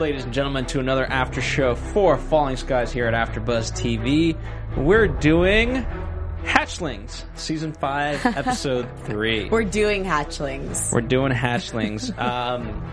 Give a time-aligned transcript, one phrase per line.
[0.00, 4.36] ladies and gentlemen, to another after show for Falling Skies here at AfterBuzz TV.
[4.76, 5.84] We're doing
[6.44, 9.48] Hatchlings, season five, episode three.
[9.48, 10.92] We're doing hatchlings.
[10.92, 12.16] We're doing Hatchlings.
[12.18, 12.92] Um,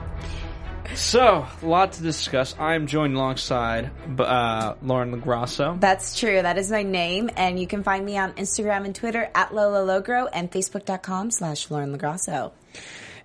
[0.93, 2.55] so, a lot to discuss.
[2.57, 5.79] I'm joined alongside uh, Lauren LaGrasso.
[5.79, 6.41] That's true.
[6.41, 9.79] That is my name, and you can find me on Instagram and Twitter at Lola
[9.79, 12.51] Logro and Facebook.com slash Lauren Lagrasso.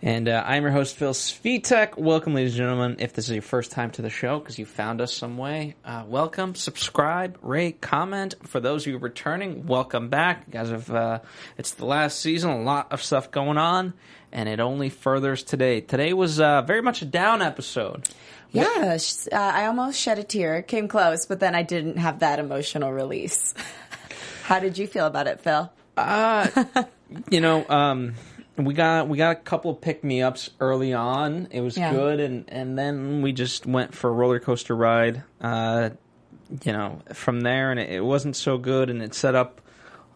[0.02, 1.98] And uh, I'm your host, Phil Svitek.
[1.98, 2.96] Welcome, ladies and gentlemen.
[3.00, 5.74] If this is your first time to the show because you found us some way,
[5.84, 6.54] uh, welcome.
[6.54, 8.34] Subscribe, rate, comment.
[8.44, 10.44] For those of you returning, welcome back.
[10.46, 11.20] You guys have, uh,
[11.58, 13.92] it's the last season, a lot of stuff going on,
[14.32, 15.82] and it only furthers today.
[15.82, 18.08] Today was uh, very much a down episode.
[18.52, 18.96] Yeah,
[19.30, 20.62] uh, I almost shed a tear.
[20.62, 23.52] Came close, but then I didn't have that emotional release.
[24.44, 25.70] How did you feel about it, Phil?
[27.30, 28.14] you know, um,
[28.66, 31.48] we got we got a couple of pick me ups early on.
[31.50, 31.92] It was Yeah.
[31.92, 35.22] good, and and then we just went for a roller coaster ride.
[35.40, 35.90] Uh,
[36.64, 39.60] you know, from there, and it, it wasn't so good, and it set up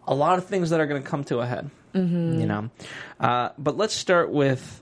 [0.07, 1.69] a lot of things that are going to come to a head.
[1.93, 2.39] Mm-hmm.
[2.41, 2.69] You know,
[3.19, 4.81] uh, but let's start with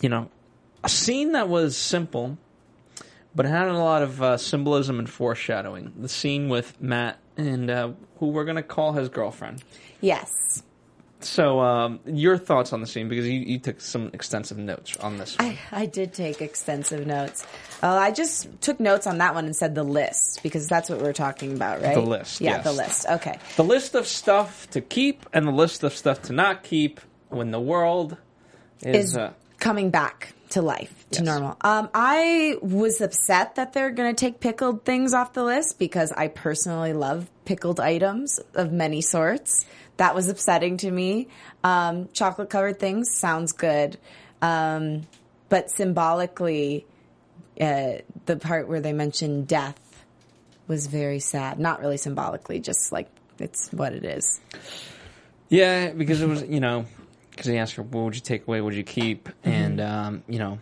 [0.00, 0.30] you know
[0.84, 2.38] a scene that was simple,
[3.34, 5.92] but it had a lot of uh, symbolism and foreshadowing.
[6.00, 9.64] The scene with Matt and uh, who we're going to call his girlfriend.
[10.00, 10.62] Yes.
[11.24, 15.16] So, um, your thoughts on the scene because you, you took some extensive notes on
[15.18, 15.38] this.
[15.38, 15.48] One.
[15.72, 17.46] I, I did take extensive notes.
[17.82, 21.00] Uh, I just took notes on that one and said the list because that's what
[21.00, 21.94] we're talking about, right?
[21.94, 22.64] The list, Yeah, yes.
[22.64, 23.06] the list.
[23.08, 23.38] Okay.
[23.56, 27.50] the list of stuff to keep and the list of stuff to not keep when
[27.50, 28.16] the world
[28.82, 29.10] is.
[29.12, 31.26] is uh, coming back to life to Yes.
[31.26, 31.56] normal.
[31.62, 36.12] Um, I was upset that they're going to take pickled things off the list because
[36.12, 39.64] I personally love pickled items of many sorts.
[39.96, 41.28] That was upsetting to me.
[41.62, 43.96] Um, chocolate covered things sounds good,
[44.42, 45.06] um,
[45.48, 46.86] but symbolically,
[47.60, 49.78] uh, the part where they mentioned death
[50.66, 51.58] was very sad.
[51.58, 54.40] Not really symbolically, just like it's what it is.
[55.48, 56.86] yeah, because it was, you know,
[57.30, 59.28] because he asked her, what would you take away, what would you keep?
[59.28, 59.50] Mm-hmm.
[59.50, 60.58] And, um, you know,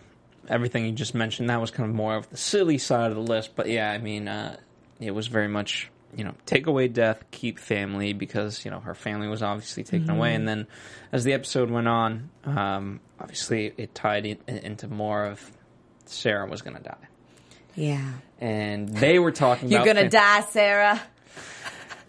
[0.48, 3.22] everything you just mentioned, that was kind of more of the silly side of the
[3.22, 3.54] list.
[3.56, 4.56] But yeah, I mean, uh,
[5.00, 8.94] it was very much, you know, take away death, keep family, because, you know, her
[8.94, 10.16] family was obviously taken Mm-hmm.
[10.16, 10.34] away.
[10.34, 10.66] And then
[11.12, 15.50] as the episode went on, um, obviously it tied in, into more of
[16.06, 16.96] Sarah was going to die.
[17.74, 18.12] Yeah.
[18.40, 21.00] And they were talking You're gonna fam- die, Sarah.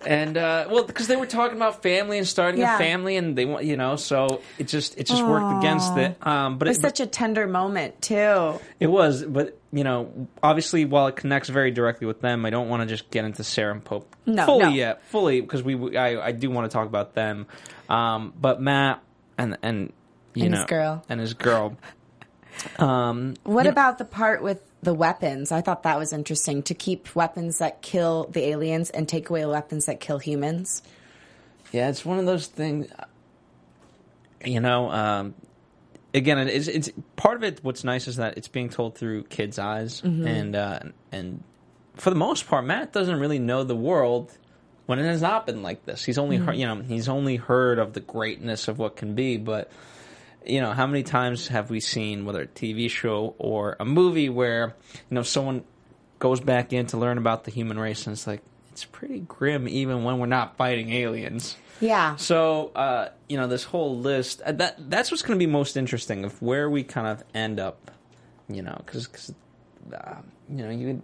[0.06, 2.76] And, uh, well, because they were talking about family and starting Yeah.
[2.76, 6.18] a family, and they want, you know, so it just, it just worked against it.
[6.26, 8.60] Um, but It was it, such a tender moment too.
[8.80, 12.70] It was, but you know, obviously, while it connects very directly with them, I don't
[12.70, 14.70] want to just get into Sarah and Pope No, fully no.
[14.70, 17.48] yet, fully because we, I, I do want to talk about them.
[17.90, 19.02] Um, but Matt
[19.38, 19.92] and and
[20.36, 21.04] you And know his girl.
[21.10, 21.76] and his girl.
[22.78, 25.52] Um, What about the part with the weapons?
[25.52, 29.46] I thought that was interesting to keep weapons that kill the aliens and take away
[29.46, 30.82] weapons that kill humans.
[31.72, 32.88] yeah, it's one of those things.
[34.46, 35.36] You know, um,
[36.14, 37.60] again, it's, it's part of it.
[37.64, 40.28] What's nice is that it's being told through kids' eyes, Mm-hmm.
[40.28, 40.80] and uh,
[41.12, 41.44] and
[41.96, 44.32] for the most part, Matt doesn't really know the world
[44.86, 46.04] when it has not been like this.
[46.04, 46.46] He's only Mm-hmm.
[46.46, 49.72] heard, you know, he's only heard of the greatness of what can be, but
[50.46, 54.30] you know, how many times have we seen whether a TV show or a movie
[54.30, 55.64] where you know someone
[56.20, 58.42] goes back in to learn about the human race and it's like
[58.72, 61.56] it's pretty grim even when we're not fighting aliens.
[61.80, 62.16] Yeah.
[62.16, 65.78] So, uh, you know, this whole list uh, that that's what's going to be most
[65.78, 67.92] interesting of where we kind of end up.
[68.50, 69.34] You know, because
[69.94, 70.16] uh,
[70.50, 71.02] you know you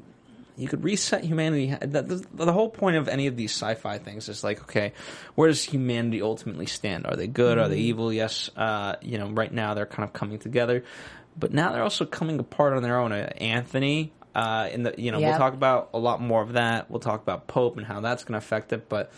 [0.59, 1.73] you could reset humanity.
[1.79, 4.93] The, the, the whole point of any of these sci-fi things is like, okay,
[5.35, 7.05] where does humanity ultimately stand?
[7.05, 7.57] Are they good?
[7.57, 8.11] Are they evil?
[8.11, 8.49] Yes.
[8.55, 10.83] Uh, you know, right now they're kind of coming together,
[11.37, 13.11] but now they're also coming apart on their own.
[13.11, 14.13] Uh, Anthony.
[14.35, 16.89] Uh, in the you know we'll talk about a lot more of that.
[16.89, 19.11] We'll talk about Pope and how that's going to affect it, but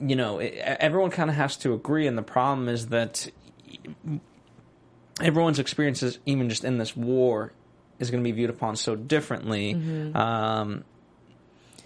[0.00, 3.28] you know, it, everyone kind of has to agree, and the problem is that
[5.20, 7.52] everyone's experiences, even just in this war,
[7.98, 9.74] is going to be viewed upon so differently.
[9.74, 10.16] Mm-hmm.
[10.16, 10.84] Um,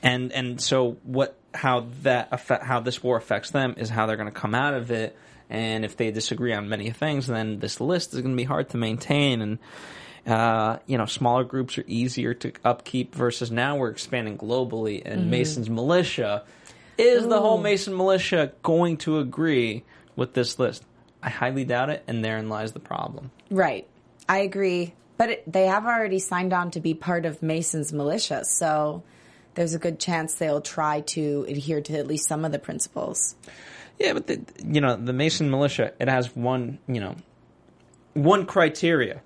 [0.02, 4.16] and and so what how that affect, how this war affects them is how they're
[4.16, 5.16] going to come out of it.
[5.48, 8.70] And if they disagree on many things, then this list is going to be hard
[8.70, 9.42] to maintain.
[9.42, 9.58] And
[10.26, 15.02] uh, you know, smaller groups are easier to upkeep versus now we're expanding globally.
[15.04, 15.30] And Mm-hmm.
[15.30, 16.44] Mason's militia
[16.98, 19.84] is the whole Mason militia going to agree
[20.16, 20.84] with this list?
[21.22, 23.30] I highly doubt it, and therein lies the problem.
[23.50, 23.86] Right.
[24.28, 24.94] I agree.
[25.20, 29.02] But it, they have already signed on to be part of Mason's militia, so
[29.52, 33.34] there's a good chance they'll try to adhere to at least some of the principles.
[33.99, 37.17] Yeah, but the, you know, the Mason militia it has one, you know,
[38.14, 39.20] one criteria: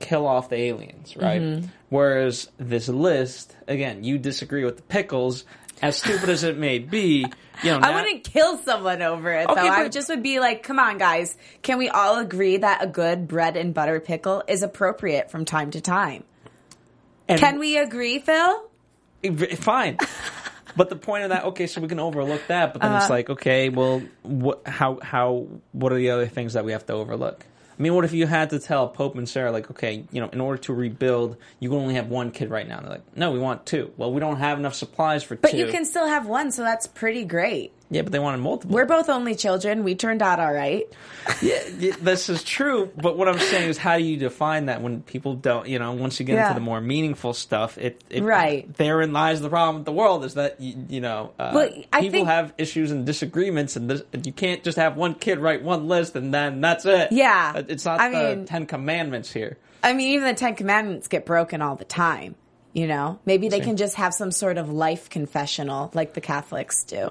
[0.00, 1.40] kill off the aliens, right?
[1.40, 1.68] Mm-hmm.
[1.88, 5.46] Whereas this list, again, you disagree with the pickles,
[5.82, 7.24] as stupid as it may be.
[7.62, 9.68] You know, I now- wouldn't kill someone over it, Okay, though.
[9.68, 11.36] I but- just would be like, come on, guys.
[11.62, 15.70] Can we all agree that a good bread and butter pickle is appropriate from time
[15.72, 16.24] to time?
[17.28, 18.64] and- Can we agree, Phil?
[19.56, 19.98] fine.
[20.76, 23.00] But the point of that, okay, so we can overlook that, but then Uh-huh.
[23.02, 26.86] it's like, okay, well, what, how, how, what are the other things that we have
[26.86, 27.44] to overlook?
[27.80, 30.28] I mean, what if you had to tell Pope and Sarah, like, okay, you know,
[30.28, 32.76] in order to rebuild, you can only have one kid right now.
[32.76, 33.90] And they're like, no, we want two.
[33.96, 35.56] Well, we don't have enough supplies for But two.
[35.56, 37.72] you can still have one, so that's pretty great.
[37.90, 38.74] Yeah, but they wanted multiple.
[38.74, 39.82] We're both only children.
[39.82, 40.86] We turned out all right.
[41.42, 42.90] yeah, yeah, this is true.
[42.96, 45.92] But what I'm saying is, how do you define that when people don't, you know,
[45.92, 46.42] once you get Yeah.
[46.48, 48.72] into the more meaningful stuff, it, it Right.
[48.76, 52.00] therein lies the problem with the world is that you, you know, uh, Well, I
[52.00, 55.62] people think- have issues and disagreements, and this, you can't just have one kid write
[55.62, 57.12] one list and then that's it.
[57.12, 57.52] Yeah.
[57.56, 59.58] Uh, it's not I the mean- Ten Commandments here.
[59.82, 62.34] I mean, even the Ten Commandments get broken all the time.
[62.72, 66.84] You know, maybe they can just have some sort of life confessional like the Catholics
[66.84, 67.10] do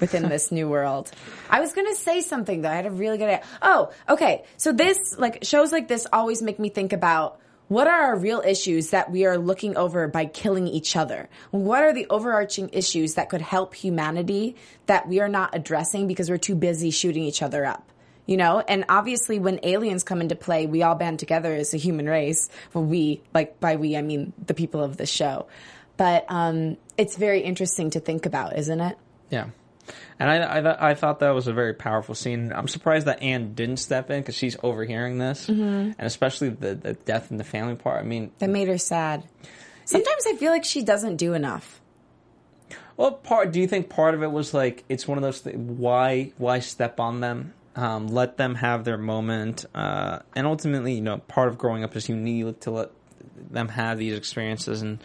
[0.00, 1.10] within this new world.
[1.50, 2.70] I was to say something though.
[2.70, 3.44] I had a really good idea.
[3.62, 4.44] Oh, okay.
[4.56, 8.40] So this, like, shows like this always make me think about what are our real
[8.40, 11.28] issues that we are looking over by killing each other?
[11.50, 14.56] What are the overarching issues that could help humanity
[14.86, 17.92] that we are not addressing because we're too busy shooting each other up?
[18.26, 21.78] you know and obviously when aliens come into play we all band together as a
[21.78, 25.46] human race well we like by we i mean the people of the show
[25.96, 28.98] but um it's very interesting to think about isn't it
[29.30, 29.46] Yeah.
[30.18, 32.52] And I, I, th- I thought that was a very powerful scene.
[32.52, 35.62] I'm surprised that Anne didn't step in because she's overhearing this, Mm-hmm.
[35.62, 38.00] and especially the, the death in the family part.
[38.00, 39.22] I mean, that made her sad
[39.84, 41.80] sometimes i feel like she doesn't do enough
[42.98, 43.52] Well, part.
[43.52, 45.56] Do you think part of it was like it's one of those things?
[45.78, 47.54] Why why step on them?
[47.76, 51.94] Um, let them have their moment, uh, and ultimately, you know, part of growing up
[51.94, 52.90] is you need to let
[53.50, 54.82] them have these experiences.
[54.82, 54.98] And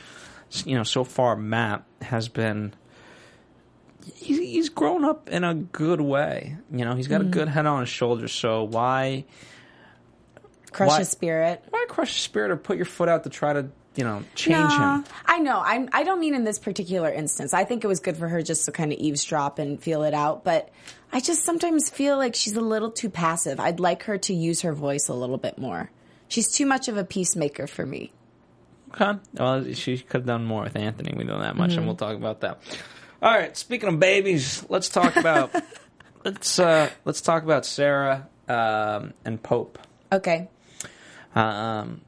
[0.66, 2.74] you know, so far, Matt has been.
[4.16, 6.58] He's, he's grown up in a good way.
[6.72, 8.32] You know, he's got a good head on his shoulders.
[8.34, 9.26] So why
[10.72, 13.54] crush Why- his spirit why crush his spirit or put your foot out to try
[13.54, 15.06] to you know change No, him?
[15.26, 15.62] I know.
[15.64, 17.54] I'm, I don't mean in this particular instance.
[17.54, 20.14] I think it was good for her just to kind of eavesdrop and feel it
[20.16, 20.44] out.
[20.44, 20.70] But
[21.12, 23.60] I just sometimes feel like she's a little too passive.
[23.60, 25.92] I'd like her to use her voice a little bit more.
[26.28, 28.12] She's too much of a peacemaker for me.
[28.96, 29.20] Okay.
[29.36, 31.14] Well, she could have done more with Anthony.
[31.16, 31.78] We know that much, Mm-hmm.
[31.80, 32.60] and we'll talk about that.
[33.24, 33.56] All right.
[33.56, 35.56] Speaking of babies, let's talk about
[36.26, 39.80] let's uh, let's talk about Sarah um, and Pope.
[40.12, 40.50] Okay.
[41.34, 42.02] Um,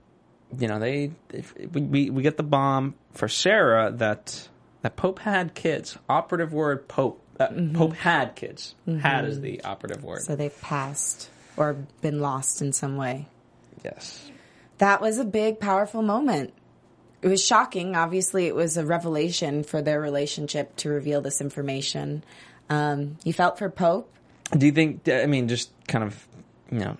[0.60, 4.50] you know, they if, we, we we get the bomb for Sarah that
[4.82, 5.98] that Pope had kids.
[6.10, 7.22] Operative word Pope.
[7.39, 8.75] Uh, Pope had kids.
[8.86, 10.20] Had is the operative word.
[10.20, 10.25] Mm-hmm.
[10.25, 13.28] So they've passed or been lost in some way.
[13.86, 14.30] yes.
[14.80, 16.54] That was a big, powerful moment.
[17.25, 17.96] It was shocking.
[17.96, 22.24] Obviously, it was a revelation for their relationship to reveal this information.
[22.70, 24.13] Um, you felt for Pope.
[24.55, 25.10] Do you think?
[25.10, 26.27] I mean, just kind of,
[26.72, 26.98] you know,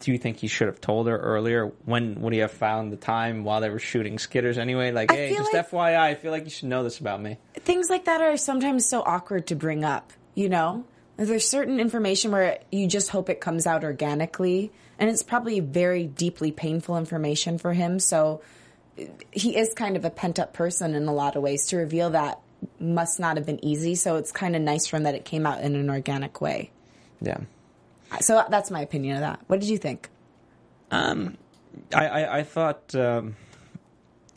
[0.00, 1.72] do you think he should have told her earlier?
[1.86, 4.92] When would he have found the time while they were shooting skitters anyway?
[4.92, 7.38] Like, I hey, just like- FYI, I feel like you should know this about me.
[7.60, 10.84] things like that are sometimes so awkward to bring up, you know?
[11.16, 16.04] There's certain information where you just hope it comes out organically, and it's probably very
[16.06, 17.98] deeply painful information for him.
[17.98, 18.42] So
[19.30, 21.66] he is kind of a pent up person in a lot of ways.
[21.66, 22.40] To reveal that
[22.80, 23.94] must not have been easy.
[23.94, 26.70] So it's kind of nice for him that it came out in an organic way.
[27.20, 27.38] Yeah.
[28.20, 29.40] So that's my opinion of that.
[29.46, 30.08] What did you think?
[31.92, 32.94] I, I, I thought.
[32.94, 33.36] Um,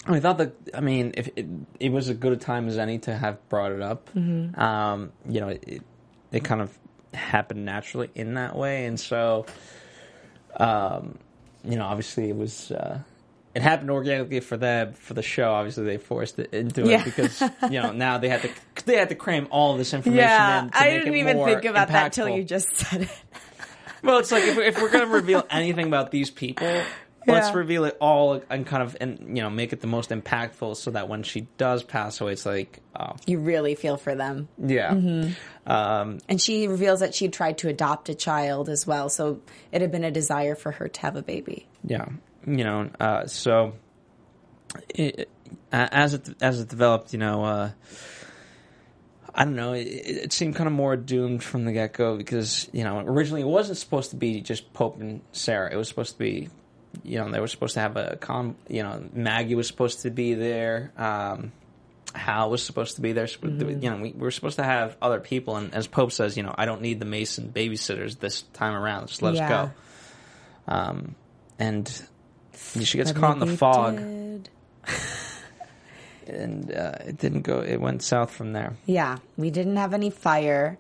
[0.06, 0.56] I thought that.
[0.74, 1.48] I mean, if it,
[1.80, 4.10] it was as good a time as any to have brought it up.
[4.16, 4.60] Mm-hmm.
[4.60, 5.84] Um, you know, it,
[6.32, 6.78] it kind of
[7.14, 9.46] happened naturally in that way, and so,
[10.58, 11.18] um,
[11.64, 12.72] you know, obviously it was.
[12.72, 13.00] Uh,
[13.56, 15.52] it happened organically for them for the show.
[15.52, 17.02] Obviously, they forced it into Yeah.
[17.02, 18.50] it because you know now they had to
[18.86, 20.24] they had to cram all this information
[20.66, 20.70] in.
[20.72, 23.10] To I didn't even think about that till you just said it.
[24.02, 26.84] Well, it's like if, if we're going to reveal anything about these people,
[27.28, 30.78] let's reveal it all and kind of and you know make it the most impactful
[30.78, 34.48] so that when she does pass away, it's like oh You really feel for them.
[34.58, 34.92] yeah.
[34.94, 35.70] Mm-hmm.
[35.70, 39.42] Um, And she reveals that she tried to adopt a child as well, so
[39.74, 41.68] it had been a desire for her to have a baby.
[41.84, 42.06] yeah
[42.48, 43.74] you know uh, so
[44.90, 45.30] it,
[45.72, 47.72] as it as it developed you know uh,
[49.34, 52.70] I don't know it, it seemed kind of more doomed from the get go because
[52.74, 55.72] you know originally it wasn't supposed to be just Pope and Sarah.
[55.72, 56.50] It was supposed to be
[57.04, 60.10] you know they were supposed to have a com you know Maggie was supposed to
[60.10, 61.52] be there um,
[62.16, 65.20] Hal was supposed to be there you know we, we were supposed to have other
[65.20, 68.74] people and as Pope says you know I don't need the Mason babysitters this time
[68.74, 69.44] around just let Yeah.
[69.44, 69.50] us
[70.68, 71.16] go um,
[71.60, 72.04] and
[72.56, 73.98] she gets caught in the fog,
[76.28, 77.62] and uh, it didn't go.
[77.62, 78.76] It went south from there.
[78.86, 80.78] Yeah, we didn't have any fire.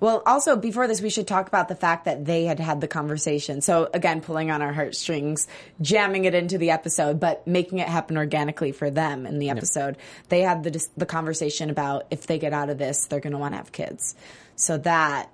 [0.00, 2.88] Well, also before this, we should talk about the fact that they had had the
[2.88, 3.60] conversation.
[3.60, 5.46] So again, pulling on our heartstrings,
[5.82, 9.98] jamming it into the episode, but making it happen organically for them in the episode.
[10.30, 13.38] They had the the conversation about if they get out of this, they're going to
[13.38, 14.16] want to have kids.
[14.56, 15.30] So that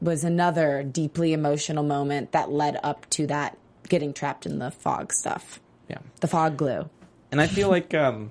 [0.00, 5.12] was another deeply emotional moment that led up to that getting trapped in the fog
[5.12, 6.88] stuff, Yeah, the fog glue.
[7.32, 8.30] and I feel like um,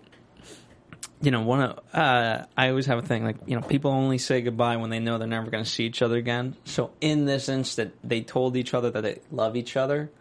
[1.21, 4.17] you know, one of uh, I always have a thing like you know, people only
[4.17, 6.55] say goodbye when they know they're never going to see each other again.
[6.65, 10.11] So in this instant, they told each other that they love each other.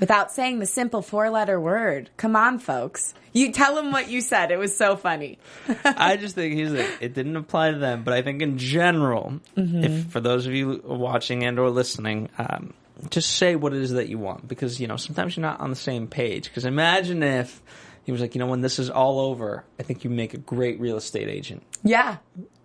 [0.00, 2.10] without saying the simple four letter word.
[2.16, 3.14] Come on, folks.
[3.32, 4.50] You tell them what you said.
[4.50, 5.38] It was so funny.
[5.84, 9.40] I just think he's like, it didn't apply to them, but I think in general,
[9.54, 12.72] if for those of you watching and or listening, um,
[13.10, 15.70] just say what it is that you want because you know sometimes you're not on
[15.70, 16.44] the same page.
[16.44, 17.62] Because imagine if
[18.04, 20.38] he was like, you know, when this is all over, I think you make a
[20.38, 22.16] great real estate agent, Yeah.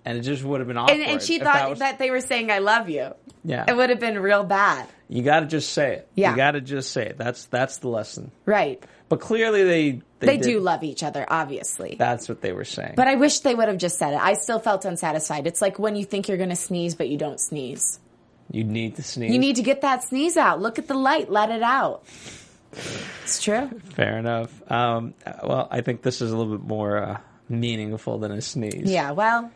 [0.05, 0.99] and it just would have been awkward.
[0.99, 3.11] And, and she thought was- that, they were saying, I love you.
[3.43, 4.87] yeah, It would have been real bad.
[5.09, 6.07] you got to just say it.
[6.15, 6.31] Yeah.
[6.31, 7.17] you got to just say it.
[7.17, 8.31] That's that's the lesson.
[8.45, 8.81] Right.
[9.09, 11.97] But clearly they they, They do love each other, obviously.
[11.99, 12.93] That's what they were saying.
[12.95, 14.19] But I wish they would have just said it.
[14.21, 15.45] I still felt unsatisfied.
[15.45, 17.99] It's like when you think you're going to sneeze, but you don't sneeze.
[18.53, 19.31] You need to sneeze.
[19.31, 20.61] You need to get that sneeze out.
[20.61, 21.29] Look at the light.
[21.29, 22.03] Let it out.
[23.23, 23.69] It's true.
[23.95, 24.71] Fair enough.
[24.71, 27.17] Um, well, I think this is a little bit more uh,
[27.49, 28.89] meaningful than a sneeze.
[28.89, 29.51] Yeah, well,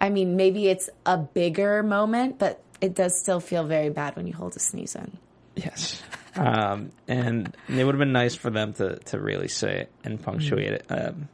[0.00, 4.26] I mean, maybe it's a bigger moment, but it does still feel very bad when
[4.26, 5.16] you hold a sneeze in.
[5.56, 6.02] Yes.
[6.36, 10.20] Um, and it would have been nice for them to, to really say it and
[10.20, 10.86] punctuate it.
[10.90, 11.28] Um,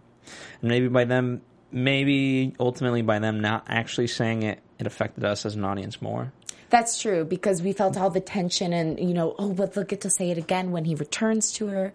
[0.61, 5.47] and maybe by them, maybe ultimately by them not actually saying it, it affected us
[5.47, 6.33] as an audience more.
[6.71, 10.01] That's true because we felt all the tension and, you know, oh, but they'll get
[10.03, 11.93] to say it again when he returns to her.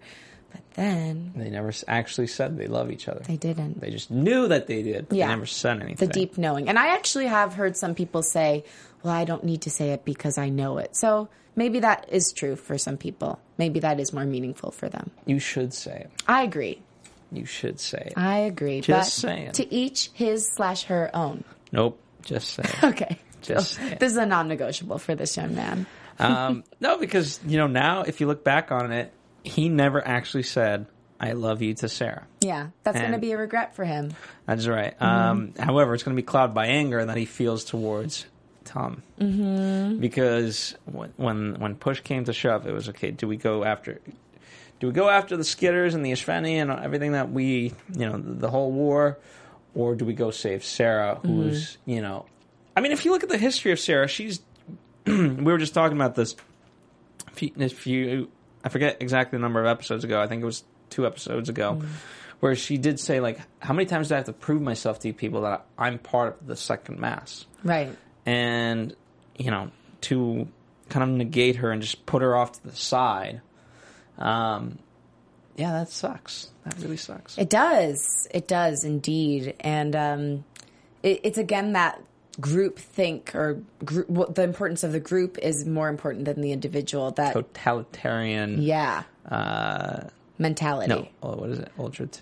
[0.52, 3.20] But then They never actually said they love each other.
[3.26, 3.80] they didn't.
[3.80, 5.26] They just knew that they did, but Yeah.
[5.26, 6.06] they never said anything.
[6.08, 6.68] the deep knowing.
[6.68, 8.64] And I actually have heard some people say,
[9.02, 10.94] well, I don't need to say it because I know it.
[10.96, 13.38] So maybe that is true for some people.
[13.58, 15.10] Maybe that is more meaningful for them.
[15.24, 16.10] You should say it.
[16.28, 16.80] I agree.
[17.32, 18.12] You should say it.
[18.16, 18.80] I agree.
[18.82, 19.52] Just but saying.
[19.52, 21.44] To each his slash her own.
[21.72, 21.98] nope.
[22.22, 22.74] Just saying.
[22.94, 23.18] Okay.
[23.54, 25.86] Just this is a non-negotiable for this young man.
[26.18, 29.12] um, no, because you know now, if you look back on it,
[29.44, 30.86] he never actually said
[31.20, 32.26] "I love you" to Sarah.
[32.40, 34.12] Yeah, that's going to be a regret for him.
[34.46, 34.98] That's right.
[34.98, 35.04] Mm-hmm.
[35.04, 38.26] Um, however, it's going to be clouded by anger that he feels towards
[38.64, 39.98] Tom, mm-hmm.
[40.00, 43.10] because when, when push came to shove, it was okay.
[43.10, 44.00] Do we go after?
[44.78, 48.18] Do we go after the Skitters and the Espheni and everything that we, you know,
[48.18, 49.16] the, the whole war,
[49.74, 51.90] or do we go save Sarah, who's, Mm-hmm.
[51.90, 52.26] you know,
[52.76, 54.40] I mean, if you look at the history of Sarah, she's.
[55.06, 56.36] we were just talking about this.
[57.32, 58.30] If you, if you,
[58.62, 60.20] I forget exactly the number of episodes ago.
[60.20, 61.82] I think it was two episodes ago,
[62.40, 65.08] where she did say like, "How many times do I have to prove myself to
[65.08, 67.96] you people that I'm part of the second mass?" Right.
[68.26, 68.94] And
[69.38, 69.70] you know,
[70.02, 70.48] to
[70.88, 73.40] kind of negate her and just put her off to the side.
[74.18, 74.78] Um,
[75.56, 76.50] yeah, that sucks.
[76.64, 77.38] That really sucks.
[77.38, 78.28] It does.
[78.30, 79.54] It does indeed.
[79.60, 80.44] And um,
[81.02, 82.02] it, it's again that
[82.40, 86.52] group think or group, what the importance of the group is more important than the
[86.52, 87.10] individual.
[87.12, 88.62] That Totalitarian.
[88.62, 90.88] yeah Uh, mentality.
[90.88, 91.70] no, oh, what is it?
[91.78, 92.06] Ultra.
[92.06, 92.20] T-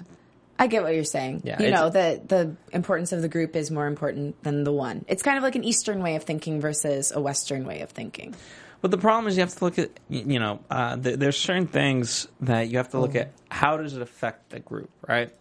[0.57, 1.43] I get what you're saying.
[1.45, 5.05] Yeah, you know, the the importance of the group is more important than the one.
[5.09, 8.35] It's kind of like an Eastern way of thinking versus a Western way of thinking.
[8.81, 11.67] But the problem is you have to look at you know uh, th- there's certain
[11.67, 15.33] things that you have to look at how does it affect the group, right?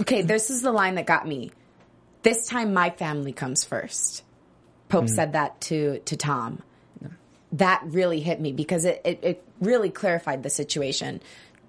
[0.00, 1.50] Okay, this is the line that got me.
[2.22, 4.24] This time my family comes first.
[4.88, 6.62] Pope said that to to Tom.
[7.52, 11.20] That really hit me because it, it, it really clarified the situation.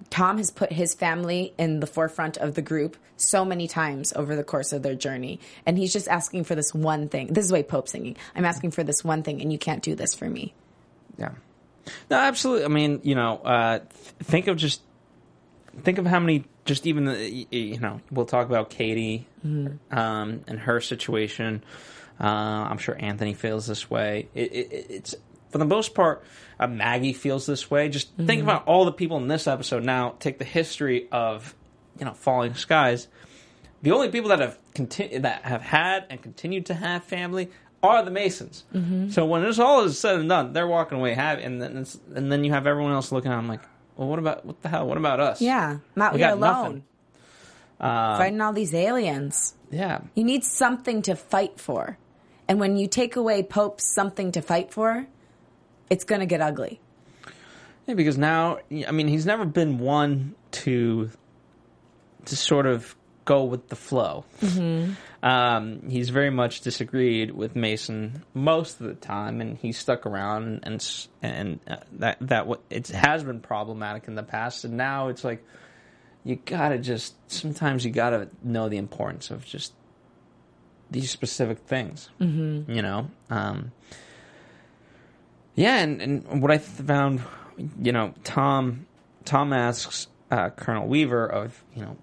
[0.10, 4.36] Tom has put his family in the forefront of the group so many times over
[4.36, 5.40] the course of their journey.
[5.66, 7.28] And he's just asking for this one thing.
[7.28, 8.18] This is the way Pope's singing.
[8.36, 10.54] I'm asking for this one thing, and you can't do this for me.
[11.18, 11.32] Yeah.
[12.10, 12.66] No, absolutely.
[12.66, 13.90] I mean, you know, uh, th-
[14.24, 14.82] think of just
[15.80, 20.60] think of how many just even the, you know we'll talk about Katie um, and
[20.60, 21.64] her situation.
[22.20, 22.26] Uh,
[22.70, 24.28] I'm sure Anthony feels this way.
[24.34, 25.16] It, it, it- it's
[25.52, 26.24] for the most part,
[26.60, 27.90] uh, Maggie feels this way.
[27.90, 29.84] Just think about all the people in this episode.
[29.84, 31.56] Now, take the history of
[31.98, 33.08] you know falling skies.
[33.82, 37.50] The only people that have conti- that have had and continued to have family
[37.82, 38.66] are the Masons.
[39.12, 42.32] So when this all is said and done, they're walking away happy, and then and
[42.32, 43.62] then you have everyone else looking at them like,
[44.00, 44.88] well, what about what the hell?
[44.88, 45.42] What about us?
[45.42, 46.84] Yeah, I'm out We here alone.
[47.80, 49.56] Uh, fighting all these aliens.
[49.72, 51.98] yeah, You need something to fight for,
[52.48, 55.06] and when you take away Pope's something to fight for,
[55.90, 56.80] it's going to get ugly.
[57.88, 57.94] yeah.
[57.96, 61.10] Because now, I mean, he's never been one to
[62.26, 64.24] to sort of go with the flow.
[65.22, 70.62] Um, he's very much disagreed with Mason most of the time, and he stuck around,
[70.64, 75.24] and and uh, that that it has been problematic in the past, and now it's
[75.24, 75.44] like
[76.24, 79.74] you gotta just sometimes you gotta know the importance of just
[80.90, 82.72] these specific things, mm-hmm.
[82.72, 83.10] you know.
[83.30, 83.72] Um,
[85.56, 87.22] yeah, and, and what I found,
[87.82, 88.86] you know, Tom
[89.26, 91.98] Tom asks uh, Colonel Weaver of, you know,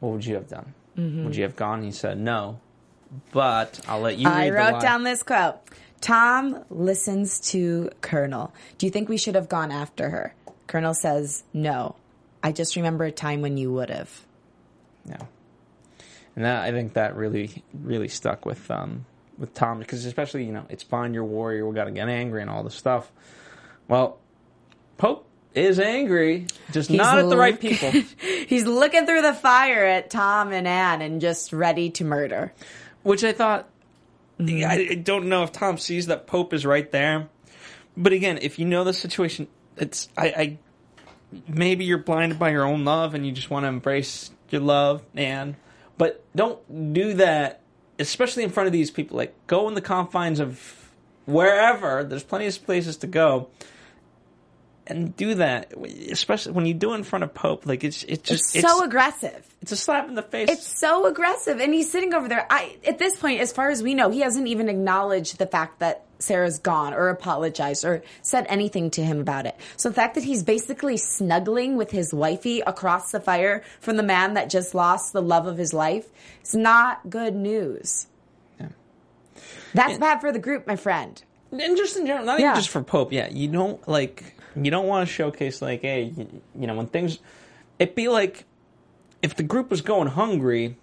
[0.00, 0.74] what would you have done?
[0.98, 1.82] Would you have gone?
[1.84, 2.58] He said no,
[3.30, 4.28] but I'll let you.
[4.28, 5.56] I read wrote down this quote.
[6.00, 8.52] Tom listens to Colonel.
[8.78, 10.34] Do you think we should have gone after her?
[10.66, 11.96] Colonel says, No.
[12.42, 14.24] I just remember a time when you would have.
[15.04, 15.22] Yeah,
[16.36, 19.06] and that, I think that really really stuck with um
[19.38, 22.08] with Tom because especially you know it's fine you're a warrior we got to get
[22.08, 23.10] angry and all this stuff.
[23.88, 24.18] Well,
[24.98, 25.27] Pope
[25.58, 27.90] is angry, just He's not at the right people.
[28.46, 32.52] He's looking through the fire at Tom and Anne and just ready to murder.
[33.02, 33.68] which I thought.
[34.40, 37.28] I, don't know if Tom sees that Pope is right there,
[37.96, 40.58] but again, if you know the situation, it's I, I
[41.48, 45.02] maybe you're blinded by your own love and you just want to embrace your love,
[45.14, 45.56] and
[45.96, 47.62] but don't do that,
[47.98, 49.16] especially in front of these people.
[49.16, 50.88] Like go in the confines of
[51.26, 52.04] wherever.
[52.04, 53.48] There's plenty of places to go.
[54.90, 55.72] And do that,
[56.10, 57.66] especially when you do it in front of Pope.
[57.66, 59.46] Like it's it's just It's so aggressive.
[59.60, 60.48] it's a slap in the face.
[60.50, 62.46] It's so aggressive, and he's sitting over there.
[62.48, 65.80] I, at this point, as far as we know, he hasn't even acknowledged the fact
[65.80, 69.56] that Sarah's gone, or apologized, or said anything to him about it.
[69.76, 74.02] So the fact that he's basically snuggling with his wifey across the fire from the
[74.02, 76.06] man that just lost the love of his life
[76.42, 78.06] is not good news.
[78.58, 78.68] Yeah.
[79.74, 81.22] That's bad for the group, my friend.
[81.52, 82.46] and just in general, not Yeah.
[82.52, 83.12] even just for Pope.
[83.12, 86.86] Yeah, you don't like you don't want to showcase like, hey, you, you know, when
[86.86, 87.18] things.
[87.78, 88.44] It'd be like
[89.22, 90.76] if the group was going hungry,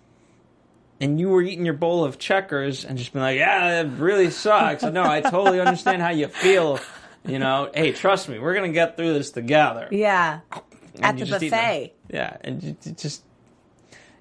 [1.00, 4.30] and you were eating your bowl of checkers and just being like, yeah, it really
[4.30, 4.84] sucks.
[4.84, 6.80] I know, I totally understand how you feel.
[7.28, 9.88] You know, hey, trust me, we're gonna get through this together.
[9.92, 10.42] Yeah,
[10.96, 11.94] And at the buffet.
[12.10, 13.24] Yeah, and you, it just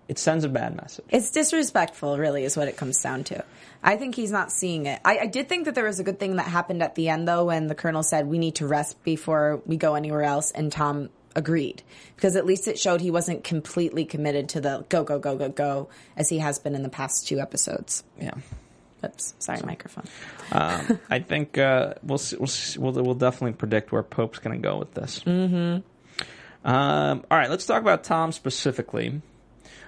[0.08, 1.04] it sends a bad message.
[1.08, 3.44] It's disrespectful, really, is what it comes down to.
[3.82, 5.00] I think he's not seeing it.
[5.04, 7.28] I, I did think that there was a good thing that happened at the end,
[7.28, 10.50] though, when the colonel said, We need to rest before we go anywhere else.
[10.50, 11.82] And Tom agreed.
[12.16, 15.48] Because at least it showed he wasn't completely committed to the go, go, go, go,
[15.48, 18.04] go, as he has been in the past two episodes.
[18.20, 18.34] Yeah.
[19.04, 20.04] Oops, sorry, microphone.
[20.50, 24.60] Um, I think uh, we'll, see, we'll see, we'll we'll definitely predict where Pope's going
[24.60, 25.20] to go with this.
[25.20, 25.80] Mm-hmm.
[26.66, 29.20] Um, all right, let's talk about Tom specifically.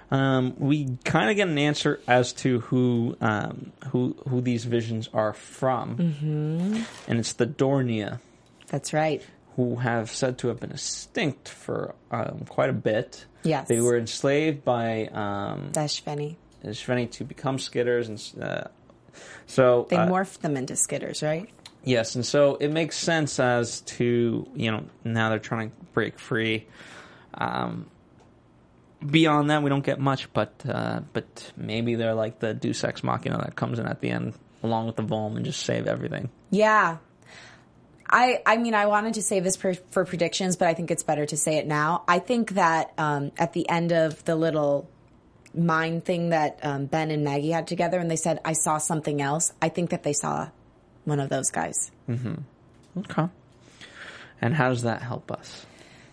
[0.09, 5.09] Um, we kind of get an answer as to who um, who who these visions
[5.13, 6.83] are from, mm-hmm.
[7.09, 8.19] and it's the Dornia,
[8.67, 9.21] That's right.
[9.57, 13.25] who have said to have been extinct for um, quite a bit.
[13.43, 13.67] Yes.
[13.67, 16.35] they were enslaved by um, Dash Fenny.
[16.63, 18.67] Shveni to become skitters, and uh,
[19.45, 21.49] so They uh, morphed them into skitters, right?
[21.83, 26.19] Yes, and so it makes sense as to you know now they're trying to break
[26.19, 26.67] free.
[27.33, 27.87] Um,
[29.05, 33.03] beyond that, we don't get much, but uh, but maybe they're like the Deus Ex
[33.03, 34.33] Machina that comes in at the end
[34.63, 36.29] along with the Volm and just save everything.
[36.49, 36.97] Yeah.
[38.09, 41.03] I, I mean, I wanted to save this per, for predictions, but I think it's
[41.03, 42.03] better to say it now.
[42.07, 44.89] I think that um, at the end of the little
[45.53, 49.21] mind thing that um, Ben and Maggie had together, and they said, I saw something
[49.21, 50.49] else, I think that they saw
[51.03, 51.91] one of those guys.
[52.09, 53.27] Okay.
[54.41, 55.66] And how does that help us?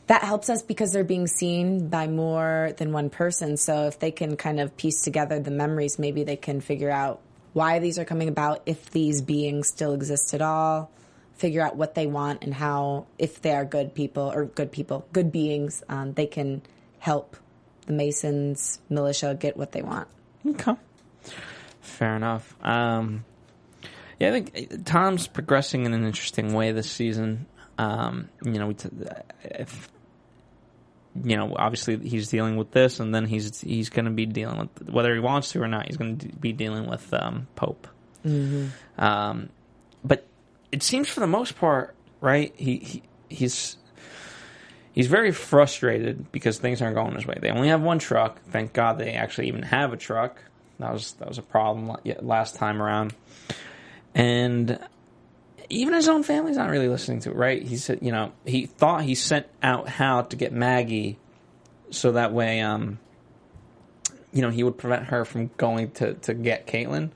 [0.06, 3.56] That helps us because they're being seen by more than one person.
[3.56, 7.20] So if they can kind of piece together the memories, maybe they can figure out
[7.54, 10.90] why these are coming about, if these beings still exist at all,
[11.36, 15.06] figure out what they want and how, if they are good people or good people,
[15.12, 16.62] good beings, um, they can
[16.98, 17.36] help
[17.86, 20.08] the Masons militia get what they want.
[20.46, 20.74] Okay.
[21.80, 22.54] Fair enough.
[22.62, 23.24] Um,
[24.18, 27.46] yeah, I think Tom's progressing in an interesting way this season.
[27.78, 28.88] Um, you know, we t-
[29.42, 29.88] if
[31.22, 34.58] you know, obviously he's dealing with this, and then he's he's going to be dealing
[34.58, 35.86] with whether he wants to or not.
[35.86, 37.86] He's going to be dealing with um, Pope.
[38.98, 39.50] Um,
[40.02, 40.26] but
[40.72, 42.52] it seems for the most part, right?
[42.56, 43.76] He, he he's
[44.92, 47.36] he's very frustrated because things aren't going his way.
[47.40, 48.40] They only have one truck.
[48.50, 50.42] Thank God they actually even have a truck.
[50.78, 53.14] That was that was a problem last time around,
[54.14, 54.78] and
[55.68, 57.36] even his own family's not really listening to it.
[57.36, 57.62] Right?
[57.62, 61.18] He said, you know, he thought he sent out Hal to get Maggie,
[61.90, 62.98] so that way, um,
[64.32, 67.10] you know, he would prevent her from going to to get Caitlin.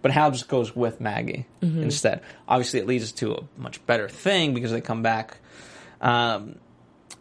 [0.00, 1.46] But Hal just goes with Maggie
[1.82, 2.22] instead.
[2.46, 5.38] Obviously, it leads to a much better thing because they come back
[6.00, 6.54] um,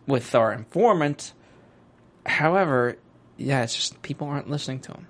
[0.06, 1.34] with our informant.
[2.24, 2.98] However,
[3.36, 5.08] yeah, it's just people aren't listening to him.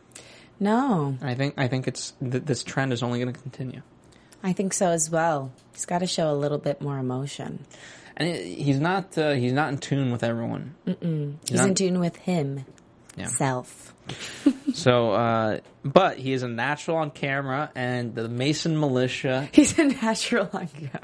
[0.60, 3.82] No, I think I think it's th- this trend is only going to continue,
[4.43, 5.52] I think so as well.
[5.73, 7.65] He's got to show a little bit more emotion.
[8.15, 10.76] and it, he's not uh, he's not in tune with everyone.
[10.86, 12.65] He's in tune with him,
[13.15, 13.28] Yeah.
[13.28, 13.93] self.
[14.73, 19.50] So, uh, but he is a natural on camera, and the Mason militia.
[19.54, 21.02] He's a natural on camera.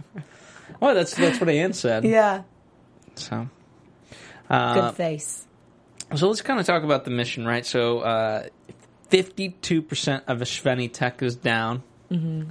[0.80, 2.04] Well, that's that's what Anne said.
[2.06, 2.44] Yeah,
[3.16, 3.50] So,
[4.48, 5.46] good uh, face.
[6.16, 7.66] so let's kind of talk about the mission, right?
[7.66, 8.44] So, uh,
[9.10, 11.82] fifty-two percent of Espheni tech is down,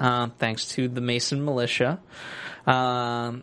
[0.01, 2.01] uh, thanks to the Mason militia.
[2.66, 3.42] Um,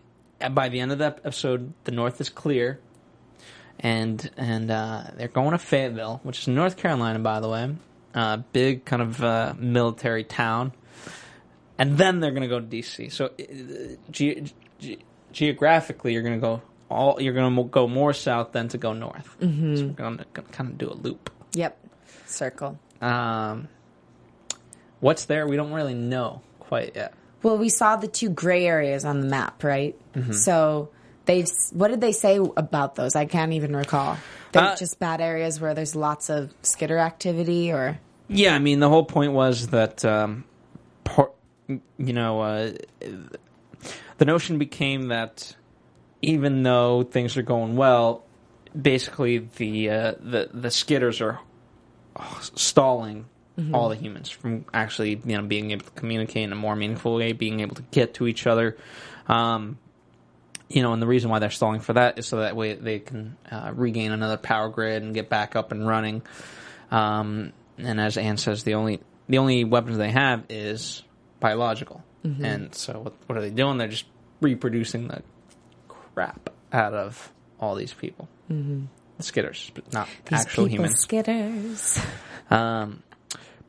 [0.51, 2.79] by the end of that episode, the North is clear,
[3.79, 7.75] and and uh, they're going to Fayetteville, which is North Carolina, by the way,
[8.15, 10.71] uh, big kind of uh, military town,
[11.77, 13.12] and then they're going to go to DC.
[13.12, 14.99] So, uh, ge- ge-
[15.32, 18.93] geographically, you're going to go all you're going to go more south than to go
[18.93, 19.36] north.
[19.39, 19.75] Mm-hmm.
[19.75, 21.32] So we're going to kind of do a loop.
[21.53, 21.77] Yep,
[22.25, 22.79] circle.
[23.01, 23.67] Um,
[24.99, 25.47] what's there?
[25.47, 27.13] We don't really know quite yet.
[27.41, 29.95] Well, we saw the two gray areas on the map, right?
[30.13, 30.33] Mm-hmm.
[30.33, 30.89] So
[31.25, 31.47] they've.
[31.71, 33.15] What did they say about those?
[33.15, 34.17] I can't even recall.
[34.51, 38.79] They're Uh, just bad areas where there's lots of skitter activity, or Yeah, I mean
[38.79, 40.43] the whole point was that um,
[41.03, 41.31] por-
[41.67, 42.71] you know uh,
[44.17, 45.55] the notion became that
[46.21, 48.23] even though things are going well,
[48.79, 51.39] basically the uh, the the skitters are
[52.55, 53.25] stalling
[53.74, 57.15] all the humans from actually you know being able to communicate in a more meaningful
[57.15, 58.78] way, being able to get to each other.
[59.28, 59.78] Um,
[60.67, 63.00] you know, and the reason why they're stalling for that is so that way they
[63.00, 66.22] can uh, regain another power grid and get back up and running.
[66.91, 71.04] Um, and as Anne says, the only the only weapons they have is
[71.39, 72.04] biological.
[72.24, 73.78] And so, what, what are they doing?
[73.78, 74.06] They're just
[74.41, 75.24] reproducing the
[76.13, 78.86] crap out of all these people, mm-hmm.
[79.22, 81.06] skitters, but not these actual people humans.
[81.06, 82.06] skitters.
[82.52, 83.04] Um,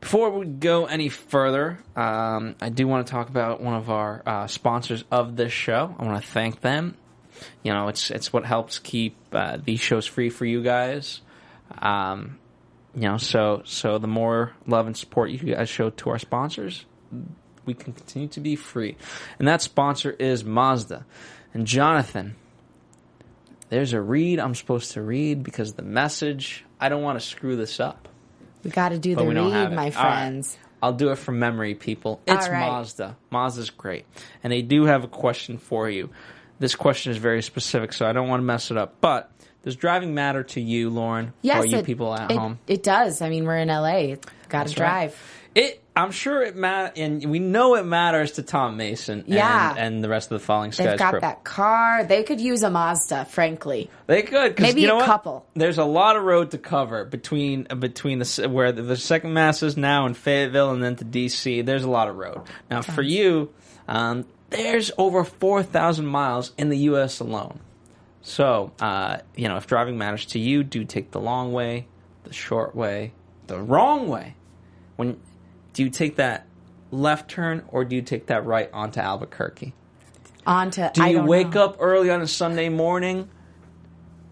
[0.01, 4.23] before we go any further, um, I do want to talk about one of our
[4.25, 5.95] uh, sponsors of this show.
[5.97, 6.97] I want to thank them.
[7.63, 11.21] You know, it's it's what helps keep uh, these shows free for you guys.
[11.79, 12.39] Um,
[12.95, 16.85] you know, so so the more love and support you guys show to our sponsors,
[17.65, 18.97] we can continue to be free.
[19.39, 21.05] And that sponsor is Mazda.
[21.53, 22.35] And Jonathan,
[23.69, 26.65] there's a read I'm supposed to read because the message.
[26.79, 28.07] I don't want to screw this up
[28.63, 29.35] We got to do the read,
[29.73, 29.93] my right.
[29.93, 30.57] friends.
[30.83, 32.21] I'll do it from memory, people.
[32.25, 32.67] It's right.
[32.67, 33.15] Mazda.
[33.29, 34.05] Mazda's great.
[34.43, 36.09] And they do have a question for you.
[36.59, 38.95] This question is very specific, so I don't want to mess it up.
[39.01, 39.31] But
[39.63, 42.59] does driving matter to you, Lauren, Yes, or you it, people at it, home?
[42.67, 43.21] It does.
[43.21, 44.15] I mean, we're in LA.
[44.49, 45.11] Got to drive.
[45.11, 45.15] right.
[45.53, 49.75] It, I'm sure it matters, and we know it matters to Tom Mason and, Yeah.
[49.77, 51.19] and the rest of the Falling They've got crew.
[51.19, 52.05] that car.
[52.05, 53.89] They could use a Mazda, frankly.
[54.07, 54.57] They could.
[54.61, 55.05] Maybe you know a what?
[55.07, 55.45] couple.
[55.53, 59.61] There's a lot of road to cover between between the where the, the second mass
[59.61, 61.65] is now in Fayetteville and then to DC.
[61.65, 63.49] There's a lot of road now for you.
[63.89, 67.19] Um, there's over four thousand miles in the U.S.
[67.19, 67.59] alone.
[68.21, 71.87] So uh, you know if driving matters to you, do take the long way,
[72.23, 73.11] the short way,
[73.47, 74.35] the wrong way.
[74.95, 75.19] When
[75.73, 76.45] do you take that
[76.91, 79.73] left turn or do you take that right onto Albuquerque?
[80.45, 80.91] On to.
[80.93, 81.65] Do you wake know.
[81.65, 83.29] up early on a Sunday morning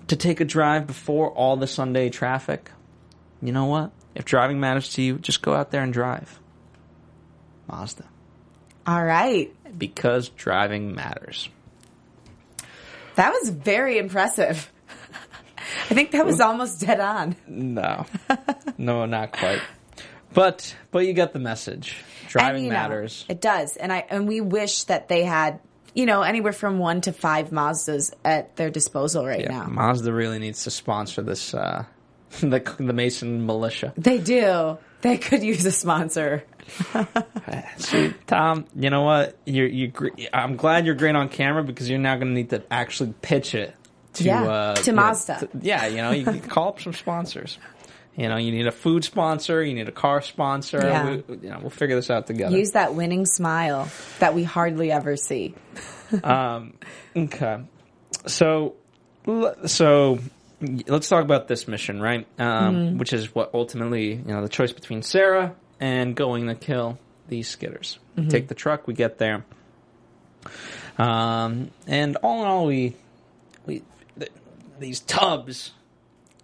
[0.08, 2.72] to take a drive before all the Sunday traffic?
[3.42, 3.92] You know what?
[4.16, 6.40] If driving matters to you, just go out there and drive.
[7.68, 8.06] Mazda.
[8.88, 9.54] All right.
[9.78, 11.48] Because driving matters.
[13.16, 14.72] That was very impressive.
[15.90, 17.36] I think that was almost dead on.
[17.48, 18.06] No.
[18.78, 19.62] no, not quite.
[20.34, 21.98] But but you get the message.
[22.28, 23.26] Driving And, you know, matters.
[23.28, 25.60] it does, and I and we wish that they had
[25.96, 29.66] you know anywhere from one to five Mazdas at their disposal right Yeah, now.
[29.66, 31.86] Mazda really needs to sponsor this uh,
[32.42, 33.94] the the Mason militia.
[33.98, 34.78] They do.
[35.02, 36.44] They could use a sponsor.
[37.78, 39.38] See, Tom, you know what?
[39.46, 39.88] You're you.
[39.88, 43.14] gr- I'm glad you're great on camera because you're now going to need to actually
[43.22, 43.74] pitch it
[44.14, 45.50] to Yeah, uh, to you know, Mazda.
[45.62, 47.58] yeah, you know, you can call up some sponsors.
[48.20, 50.82] You know, you need a food sponsor, you need a car sponsor.
[50.84, 51.10] Yeah.
[51.10, 52.58] We, you know, we'll figure this out together.
[52.58, 55.56] Use that winning smile that we hardly ever see.
[57.16, 57.60] Okay.
[58.26, 58.76] So,
[59.68, 60.20] so
[60.88, 62.28] let's talk about this mission, right?
[62.38, 62.98] Um, Mm-hmm.
[62.98, 66.98] Which is what ultimately, you know, the choice between Sarah and going to kill
[67.30, 68.00] these skitters.
[68.18, 68.30] Mm-hmm.
[68.30, 69.46] Take the truck, we get there.
[70.98, 72.96] Um, and all in all, we,
[73.66, 73.84] we,
[74.18, 74.32] th-
[74.80, 75.72] these tubs.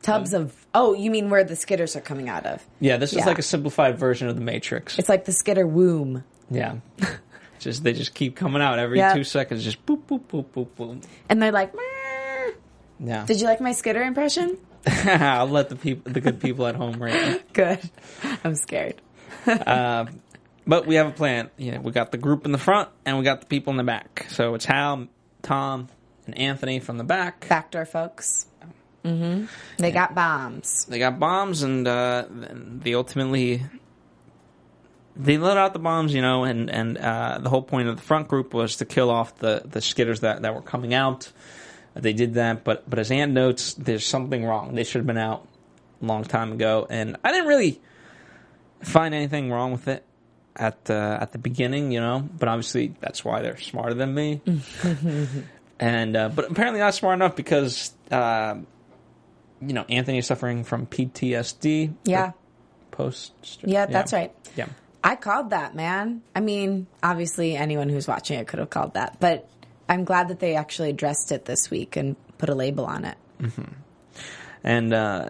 [0.06, 2.66] Tubs of oh, you mean where the skitters are coming out of?
[2.80, 5.00] Yeah, this is like a simplified version of the Matrix.
[5.00, 6.24] It's like the skitter womb.
[6.50, 6.76] yeah.
[7.60, 9.14] just, they just keep coming out every Yeah.
[9.14, 11.04] two seconds, just boop, boop, boop, boop, boop.
[11.30, 12.52] And they're like, "Meow."
[13.00, 13.26] Yeah.
[13.26, 14.58] did you like my skitter impression?
[14.88, 17.40] I'll let the people, the good people at home rate me.
[17.54, 17.80] Good.
[18.44, 19.02] I'm scared.
[19.48, 20.22] Um,
[20.68, 21.50] but we have a plan.
[21.58, 23.84] Yeah, we got the group in the front and we got the people in the
[23.84, 24.28] back.
[24.30, 25.08] So it's Hal,
[25.42, 25.88] Tom,
[26.28, 27.48] and Anthony from the back.
[27.50, 28.46] Backdoor folks.
[29.06, 29.46] Mm-hmm.
[29.78, 30.86] They got bombs.
[30.86, 33.64] They got bombs and uh, they ultimately
[35.16, 38.02] they let out the bombs, you know, and and uh, the whole point of the
[38.02, 41.32] front group was to kill off the the skitters that that were coming out.
[41.94, 44.76] They did that, but but as Anne notes, there's something wrong.
[44.76, 45.48] They should have been out
[46.02, 47.80] a long time ago, and I didn't really
[48.82, 50.04] find anything wrong with it
[50.56, 52.28] at uh, at the beginning, you know.
[52.38, 54.42] But obviously, that's why they're smarter than me.
[55.80, 58.56] and uh, but apparently not smart enough because uh,
[59.68, 61.94] you know Anthony is suffering from PTSD.
[62.04, 62.32] Yeah.
[62.92, 63.34] Post.
[63.62, 64.34] Yeah, that's right.
[64.56, 64.68] Yeah.
[65.04, 66.24] I called that, man.
[66.36, 69.48] I mean, obviously, anyone who's watching it could have called that, but
[69.88, 73.18] I'm glad that they actually addressed it this week and put a label on it.
[74.64, 75.30] And uh,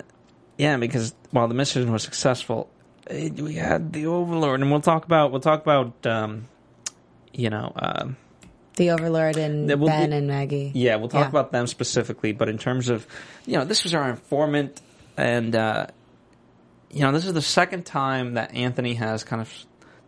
[0.57, 2.69] yeah, because while the mission was successful,
[3.07, 6.45] eh, we had the Overlord, and we'll talk about we'll talk about um,
[7.33, 8.07] you know uh,
[8.75, 10.71] The Overlord and well, Ben and Maggie.
[10.75, 11.29] yeah we'll talk Yeah.
[11.29, 12.31] about them specifically.
[12.33, 13.07] But in terms of
[13.45, 14.81] you know this was our informant,
[15.17, 15.87] and uh,
[16.91, 19.51] you know this is the second time that Anthony has kind of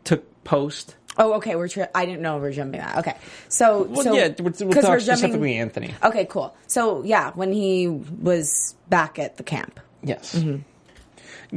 [0.03, 0.95] took post.
[1.19, 1.55] Oh, okay.
[1.55, 1.67] We're.
[1.67, 2.97] Tri- I didn't know we are jumping that.
[2.99, 3.15] Okay,
[3.49, 5.95] so Well, so yeah, we'll, we'll talk we're jumping- Anthony.
[6.03, 6.55] Okay, cool.
[6.67, 9.79] So yeah, when he was back at the camp.
[10.03, 10.35] Yes.
[10.35, 10.57] Mm-hmm.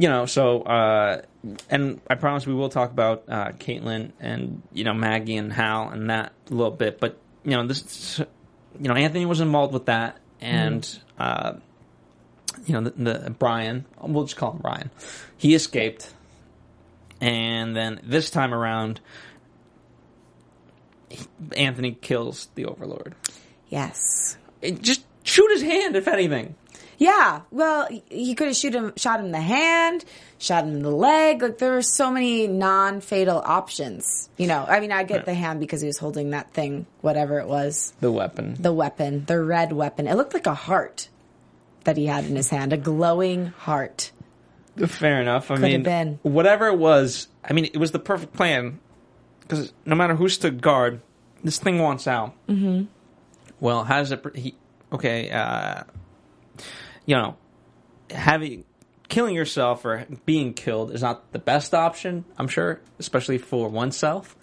[0.01, 1.21] You know, so uh,
[1.69, 5.89] and I promise we will talk about uh, Caitlin and you know Maggie and Hal
[5.89, 8.19] and that a little bit, but you know this,
[8.79, 11.53] you know Anthony was involved with that, and uh,
[12.65, 14.91] you know the, the Brian, we'll just call him Brian,
[15.37, 16.13] he escaped,
[17.19, 18.99] and then this time around,
[21.09, 23.15] he- Anthony kills the Overlord.
[23.69, 24.37] Yes.
[24.61, 26.55] It, just shoot his hand, if anything.
[27.01, 27.41] Yeah.
[27.49, 30.05] Well, he could have shoot him, shot him in the hand,
[30.37, 31.41] shot him in the leg.
[31.41, 34.29] Like there were so many non-fatal options.
[34.37, 37.39] You know, I mean, I get the hand because he was holding that thing, whatever
[37.39, 38.55] it was, The weapon.
[38.59, 40.05] the weapon, the red weapon.
[40.07, 41.09] It looked like a heart
[41.85, 44.11] that he had in his hand, a glowing heart.
[44.77, 45.49] Fair enough.
[45.49, 46.19] I Could have mean, been.
[46.21, 48.79] whatever it was, I mean, it was the perfect plan
[49.41, 51.01] because no matter who stood guard,
[51.43, 52.35] this thing wants out.
[52.47, 52.83] Mm-hmm.
[53.59, 54.23] Well, how does it?
[54.35, 54.53] He
[54.93, 55.31] okay.
[55.31, 55.83] Uh,
[57.05, 57.35] you know,
[58.09, 58.63] having
[59.09, 62.23] killing yourself or being killed is not the best option.
[62.37, 64.35] I'm sure, especially for oneself,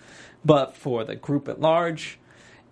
[0.45, 2.19] but for the group at large,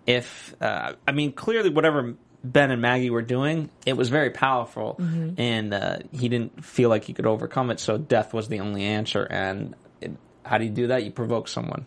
[0.05, 4.95] if uh, I mean, clearly, whatever Ben and Maggie were doing, it was very powerful,
[5.37, 7.79] and uh, he didn't feel like he could overcome it.
[7.79, 9.23] So death was the only answer.
[9.23, 10.11] And it,
[10.45, 11.03] how do you do that?
[11.03, 11.85] You provoke someone.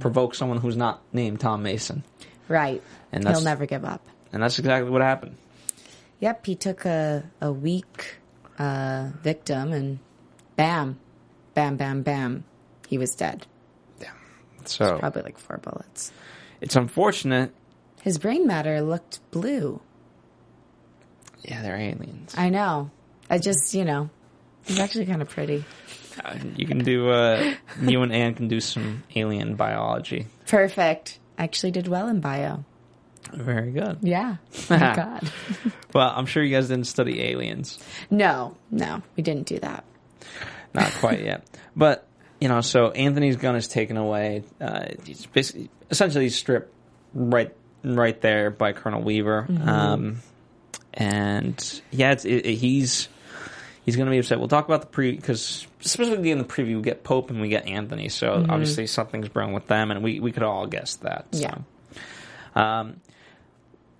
[0.00, 2.04] Provoke someone who's not named Tom Mason,
[2.46, 2.82] Right.
[3.10, 4.06] And He'll never give up.
[4.32, 5.36] and that's exactly what happened.
[6.20, 6.46] Yep.
[6.46, 8.16] He took a, a weak
[8.58, 9.98] uh, victim and
[10.56, 10.98] bam,
[11.54, 12.44] bam, bam, bam.
[12.88, 13.46] He was dead.
[14.00, 14.10] Yeah.
[14.64, 16.12] So Probably like four bullets.
[16.60, 17.52] it's unfortunate.
[18.02, 19.80] His brain matter looked blue.
[21.42, 22.34] Yeah, they're aliens.
[22.36, 22.90] I know.
[23.30, 24.10] I just, you know,
[24.64, 25.64] he's actually kind of pretty.
[26.56, 27.10] You can do.
[27.10, 30.26] Uh, you and Anne can do some alien biology.
[30.46, 31.18] Perfect.
[31.38, 32.64] I Actually did well in bio.
[33.34, 33.98] Very good.
[34.02, 34.36] Yeah.
[34.50, 35.30] Thank God.
[35.94, 37.78] Well, I'm sure you guys didn't study aliens.
[38.10, 39.84] No, no, we didn't do that.
[40.74, 41.46] Not quite yet.
[41.76, 42.06] But,
[42.40, 44.42] you know, so Anthony's gun is taken away.
[44.60, 46.72] Uh, he's basically, essentially stripped
[47.14, 49.46] right right there by Colonel Weaver.
[49.64, 50.18] Um,
[50.92, 53.08] and, yeah, it's, it, it- he's
[53.84, 54.38] he's going to be upset.
[54.38, 57.48] We'll talk about the pre because specifically in the preview we get Pope and we
[57.48, 58.08] get Anthony.
[58.10, 61.26] So obviously something's wrong with them, and we, we could all guess that.
[61.32, 61.40] so.
[61.40, 62.80] Yeah.
[62.80, 63.00] Um,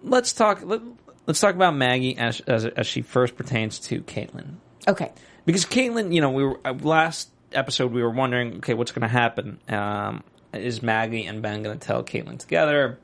[0.03, 0.63] let's talk.
[0.65, 0.81] Let,
[1.27, 4.55] let's talk about Maggie as, as as she first pertains to Caitlin.
[4.87, 5.13] Okay.
[5.45, 9.03] because Caitlin, you know, we were uh, last episode we were wondering, okay, what's going
[9.03, 9.61] to happen?
[9.69, 12.99] Um, is Maggie and Ben going to tell Caitlin together?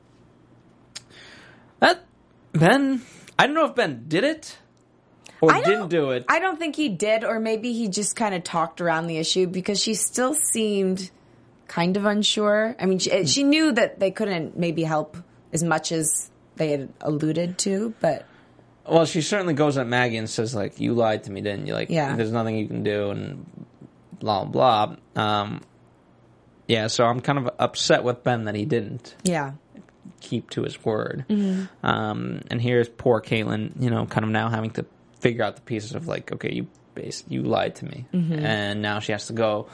[1.79, 2.05] That
[2.53, 3.01] Ben,
[3.37, 4.57] I don't know if Ben did it
[5.41, 6.25] or didn't do it.
[6.27, 9.47] I don't think he did, or maybe he just kind of talked around the issue
[9.47, 11.11] because she still seemed
[11.67, 12.75] kind of unsure.
[12.79, 15.17] I mean, she, she knew that they couldn't maybe help
[15.51, 18.25] as much as they had alluded to, but
[18.87, 21.73] Well, she certainly goes at Maggie and says, like, you lied to me, didn't you?
[21.73, 22.15] Like, Yeah.
[22.15, 23.45] there's nothing you can do, and
[24.19, 24.95] blah, blah.
[25.15, 25.61] Um,
[26.67, 29.51] yeah, so I'm kind of upset with Ben that he didn't yeah.
[30.21, 31.25] keep to his word.
[31.83, 34.85] Um, and here's poor Caitlin, you know, kind of now having to
[35.19, 36.67] figure out the pieces of, like, okay, you
[37.27, 38.05] you lied to me.
[38.13, 39.67] And now she has to go.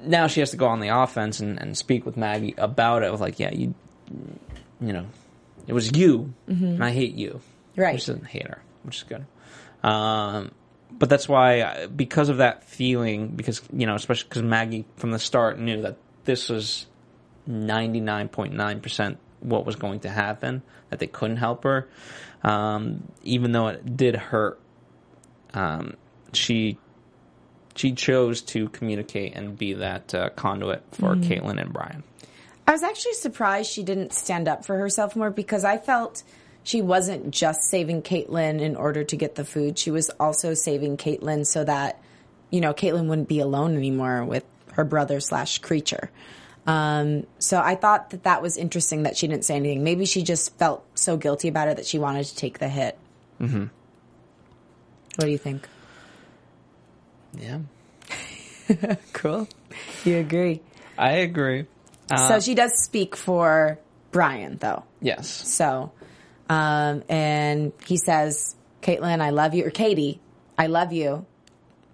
[0.00, 3.12] Now she has to go on the offense and, and speak with Maggie about it.
[3.12, 3.72] With like, yeah, you,
[4.80, 5.06] you know,
[5.66, 6.34] it was you,
[6.74, 7.40] and I hate you.
[7.76, 7.94] Right.
[7.94, 9.26] Which doesn't hate her, which is good.
[9.82, 10.52] Um,
[10.90, 15.18] but that's why, because of that feeling, because you know, especially because Maggie from the
[15.18, 16.86] start knew that this was
[17.46, 21.88] ninety nine point nine percent what was going to happen, that they couldn't help her,
[22.42, 24.60] um, even though it did hurt.
[25.54, 25.96] Um,
[26.32, 26.78] she
[27.74, 32.02] she chose to communicate and be that uh, conduit for Caitlin and Brian.
[32.66, 36.22] I was actually surprised she didn't stand up for herself more because I felt
[36.62, 39.78] she wasn't just saving Caitlyn in order to get the food.
[39.78, 42.00] She was also saving Caitlyn so that,
[42.50, 46.10] you know, Caitlyn wouldn't be alone anymore with her brother slash creature.
[46.66, 49.82] Um, so I thought that that was interesting that she didn't say anything.
[49.82, 52.96] Maybe she just felt so guilty about it that she wanted to take the hit.
[53.40, 53.64] Mm-hmm.
[55.16, 55.68] What do you think?
[57.36, 57.58] Yeah,
[59.12, 59.48] Cool.
[60.04, 60.60] You agree.
[60.98, 61.66] I agree.
[62.08, 63.78] So she does speak for
[64.10, 64.84] Brian, though.
[65.00, 65.28] Yes.
[65.28, 65.92] So,
[66.48, 70.20] um, and he says, Caitlin, I love you, or Katie,
[70.58, 71.24] I love you,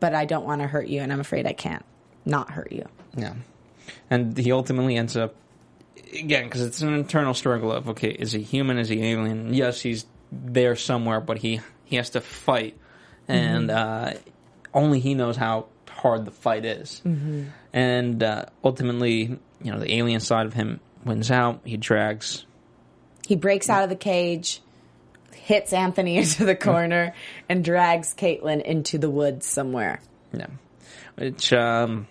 [0.01, 1.85] but I don't want to hurt you, and I'm afraid I can't
[2.25, 2.87] not hurt you.
[3.16, 3.35] Yeah.
[4.11, 5.35] And he ultimately ends up,
[6.12, 8.79] again, because it's an internal struggle of, okay, is he human?
[8.79, 9.55] Is he alien?
[9.55, 12.77] Yes, he's there somewhere, but he, he has to fight.
[13.29, 14.14] And uh,
[14.73, 17.03] only he knows how hard the fight is.
[17.73, 21.61] And uh, ultimately, you know, the alien side of him wins out.
[21.64, 22.44] He drags.
[23.27, 24.61] He breaks out of the cage,
[25.33, 27.14] hits Anthony into the corner,
[27.49, 30.01] and drags Caitlin into the woods somewhere.
[30.33, 30.47] Yeah.
[31.16, 32.07] Which, um,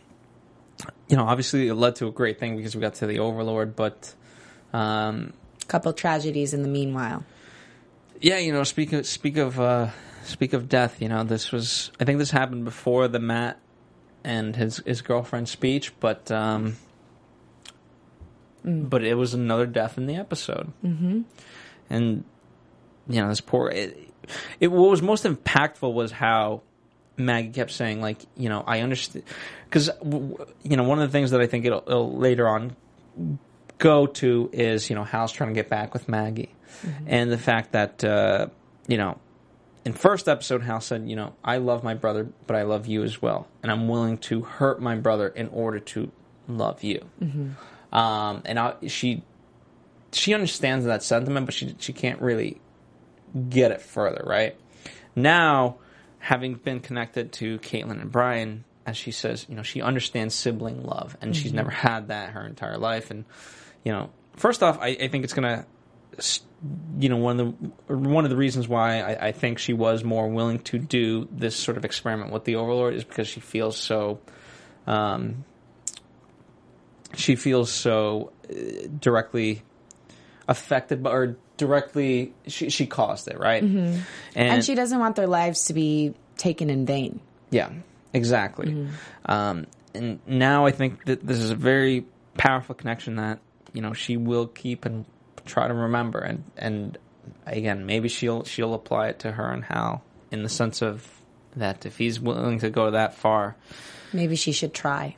[1.07, 3.75] you know, obviously it led to a great thing because we got to the Overlord,
[3.75, 4.13] but.
[4.73, 5.33] Um,
[5.67, 7.25] Couple tragedies in the meanwhile.
[8.21, 9.89] Yeah, you know, speak of speak of uh,
[10.23, 11.01] speak of death.
[11.01, 13.59] You know, this was I think this happened before the Matt
[14.23, 16.77] and his his girlfriend speech, but um,
[18.67, 21.21] but it was another death in the episode, mm-hmm.
[21.89, 22.23] and
[23.09, 23.69] you know, this poor.
[23.69, 24.11] It,
[24.59, 26.61] it what was most impactful was how
[27.15, 29.23] Maggie kept saying, like, you know, I understand
[29.65, 32.75] because you know one of the things that I think it'll, it'll later on
[33.77, 36.53] go to is you know Hal's trying to get back with Maggie,
[37.05, 38.47] and the fact that uh,
[38.87, 39.17] you know
[39.85, 43.03] in first episode Hal said you know I love my brother but I love you
[43.03, 46.11] as well, and I'm willing to hurt my brother in order to
[46.47, 47.05] love you.
[47.91, 49.23] Um, and I, she
[50.11, 52.59] she understands that sentiment, but she she can't really
[53.49, 54.55] get it further, right?
[55.15, 55.77] Now,
[56.19, 60.83] having been connected to Caitlin and Brian, as she says, you know, she understands sibling
[60.83, 63.11] love, and she's never had that her entire life.
[63.11, 63.25] And
[63.83, 65.65] you know, first off, I, I think it's gonna,
[66.99, 67.55] you know, one of
[67.87, 71.27] the one of the reasons why I, I think she was more willing to do
[71.31, 74.19] this sort of experiment with the Overlord is because she feels so.
[74.85, 75.43] Um,
[77.15, 79.63] she feels so uh, directly
[80.47, 83.63] affected by, or directly she, she caused it right?
[83.63, 84.03] And,
[84.35, 87.19] And she doesn't want their lives to be taken in vain.
[87.49, 87.69] yeah
[88.13, 88.87] exactly.
[89.25, 92.05] Um, and now i think that this is a very
[92.37, 93.39] powerful connection that
[93.73, 95.05] you know she will keep and
[95.45, 96.19] try to remember.
[96.19, 96.97] And and
[97.45, 101.07] again maybe she'll she'll apply it to her and hal in the sense of
[101.55, 103.55] that if he's willing to go that far
[104.13, 105.15] Maybe she should try.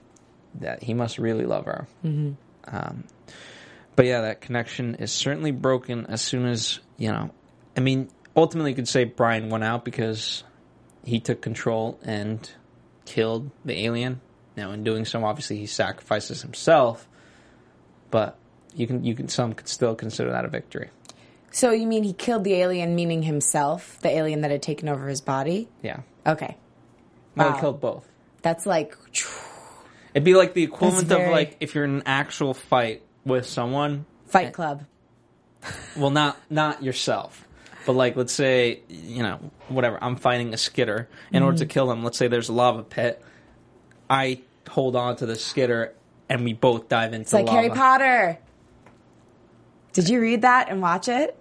[0.56, 1.88] That he must really love her.
[2.04, 2.34] Mm-hmm.
[2.76, 3.04] Um,
[3.96, 7.32] but yeah, that connection is certainly broken as soon as you know.
[7.76, 10.44] I mean, ultimately, you could say Brian went out because
[11.04, 12.50] he took control and
[13.06, 14.22] killed the alien.
[14.56, 17.08] Now, in doing so, obviously, he sacrifices himself.
[18.12, 18.38] But
[18.74, 20.90] you can you can some could still consider that a victory.
[21.52, 25.08] So you mean he killed the alien, meaning himself, the alien that had taken over
[25.08, 25.68] his body?
[25.82, 26.02] Yeah.
[26.26, 26.58] Okay.
[27.36, 27.56] Well, Wow.
[27.56, 28.08] he killed both.
[28.44, 28.96] That's like,
[30.14, 33.46] It'd be like the equivalent very- of like if you're in an actual fight with
[33.46, 34.86] someone Fight Club.
[35.98, 37.46] Well, not not yourself.
[37.86, 41.10] But like, let's say, you know, whatever, I'm fighting a skitter.
[41.34, 41.70] In order to Mm-hmm.
[41.70, 43.24] kill him, let's say there's a lava pit.
[44.10, 45.94] I hold on to the skitter,
[46.30, 47.58] and we both dive into It's like lava.
[47.58, 48.38] Harry Potter.
[49.94, 51.36] Did you read that and watch it?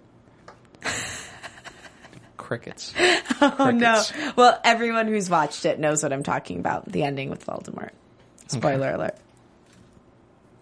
[2.37, 2.93] Crickets.
[3.41, 4.01] Oh no.
[4.35, 6.91] Well, everyone who's watched it knows what I'm talking about.
[6.91, 7.91] The ending with Voldemort.
[8.49, 9.15] Spoiler alert.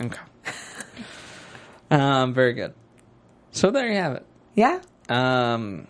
[0.02, 0.20] Okay.
[1.92, 2.74] um, very good.
[3.52, 4.26] So there you have it.
[4.56, 4.82] Yeah.
[5.10, 5.88] Um,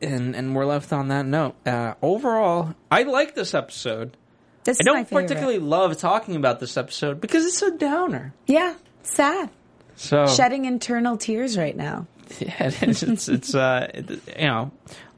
[0.00, 1.54] and and we're left on that note.
[1.66, 4.16] Uh, overall, I like this episode.
[4.64, 8.34] This I is my don't particularly love talking about this episode because it's a downer.
[8.46, 8.74] Yeah.
[9.02, 9.50] Sad.
[9.96, 12.06] So Shedding internal tears right now.
[12.38, 13.02] yeah, it is.
[13.02, 14.70] It's it's uh, it, you know,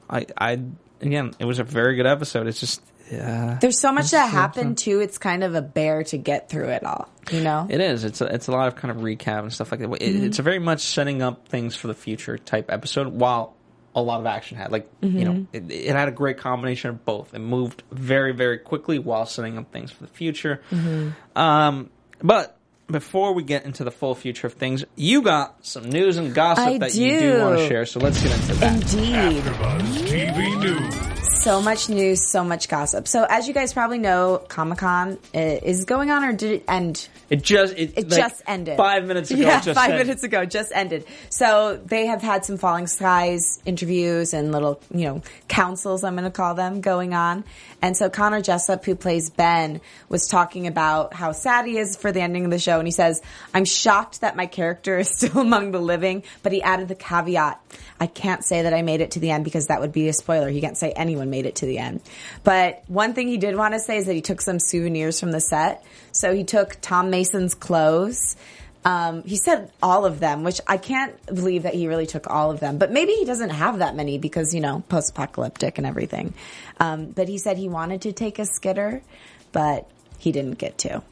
[0.08, 0.60] I I
[1.00, 2.46] again, it was a very good episode.
[2.46, 2.82] It's just
[3.12, 5.00] uh, There's so much that so- happened too.
[5.00, 7.08] It's kind of a bear to get through it all.
[7.30, 7.66] You know.
[7.70, 8.04] It is.
[8.04, 9.90] It's a, it's a lot of kind of recap and stuff like that.
[9.92, 10.24] It, Mm-hmm.
[10.26, 13.54] It's a very much setting up things for the future type episode, while
[13.94, 14.72] a lot of action had.
[14.72, 15.24] Like you Mm-hmm.
[15.24, 17.32] know, it, it had a great combination of both.
[17.34, 20.60] It moved very very quickly while setting up things for the future.
[20.70, 21.38] Mm-hmm.
[21.38, 21.90] Um,
[22.22, 22.56] but
[22.90, 26.66] before we get into the full future of things, you got some news and gossip
[26.66, 27.86] I that you do want to share.
[27.86, 28.72] So let's get into that.
[28.94, 29.42] Indeed.
[29.42, 31.13] AfterBuzz TV News.
[31.44, 33.06] So much news, so much gossip.
[33.06, 37.06] So as you guys probably know, Comic Con is going on, or did it end?
[37.28, 38.78] It just it, It like, just ended.
[38.78, 39.42] five minutes ago.
[39.42, 40.06] Yeah, five ended.
[40.06, 41.04] minutes ago, just ended.
[41.28, 46.24] So they have had some Falling Skies interviews and little, you know, councils, I'm going
[46.24, 47.44] to call them, going on.
[47.82, 52.10] And so Connor Jessup, who plays Ben, was talking about how sad he is for
[52.10, 52.78] the ending of the show.
[52.78, 53.20] And he says,
[53.52, 57.60] I'm shocked that my character is still among the living, but he added the caveat.
[58.00, 60.14] I can't say that I made it to the end because that would be a
[60.14, 60.48] spoiler.
[60.48, 62.00] He can't say anyone made it to the end.
[62.44, 65.32] But one thing he did want to say is that he took some souvenirs from
[65.32, 65.84] the set.
[66.12, 68.36] So he took Tom Mason's clothes.
[68.84, 72.52] Um, he said all of them, which I can't believe that he really took all
[72.52, 72.78] of them.
[72.78, 76.34] But maybe he doesn't have that many because, you know, post apocalyptic and everything.
[76.78, 79.02] Um, but he said he wanted to take a skitter,
[79.50, 81.02] but he didn't get to.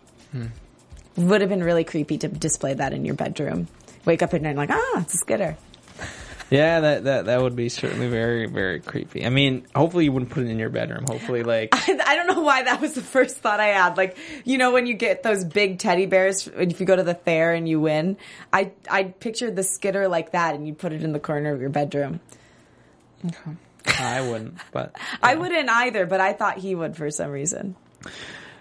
[1.16, 3.66] Would have been really creepy to display that in your bedroom.
[4.04, 5.56] Wake up at night like, ah, it's a skitter.
[6.52, 9.24] Yeah, that, that that would be certainly very very creepy.
[9.24, 11.06] I mean, hopefully you wouldn't put it in your bedroom.
[11.08, 13.96] Hopefully, like I don't know why that was the first thought I had.
[13.96, 17.14] Like, you know, when you get those big teddy bears, if you go to the
[17.14, 18.18] fair and you win,
[18.52, 21.60] I I pictured the skitter like that, and you put it in the corner of
[21.62, 22.20] your bedroom.
[23.86, 24.58] I wouldn't.
[24.72, 27.76] But I wouldn't either, but I thought he would for some reason.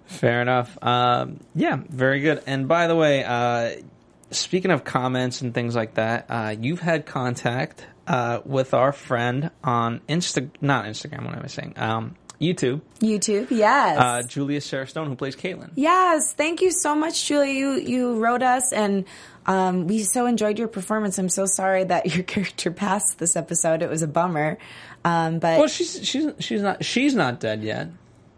[0.05, 0.77] fair enough.
[0.81, 2.41] Um, yeah, very good.
[2.47, 3.81] And by the way, uh,
[4.31, 9.51] speaking of comments and things like that, uh, you've had contact uh, with our friend
[9.63, 11.25] on Insta, not Instagram.
[11.25, 11.73] What am I saying?
[11.77, 13.97] Um, YouTube, YouTube, yes.
[13.99, 15.69] uh, Julia Sarah Stone, who plays Caitlin.
[15.75, 17.55] Yes, thank you so much, Julie.
[17.55, 19.05] You you wrote us, and
[19.45, 21.19] um, we so enjoyed your performance.
[21.19, 23.83] I'm so sorry that your character passed this episode.
[23.83, 24.57] It was a bummer,
[25.05, 27.89] um, but Well, she's she's she's not she's not dead yet,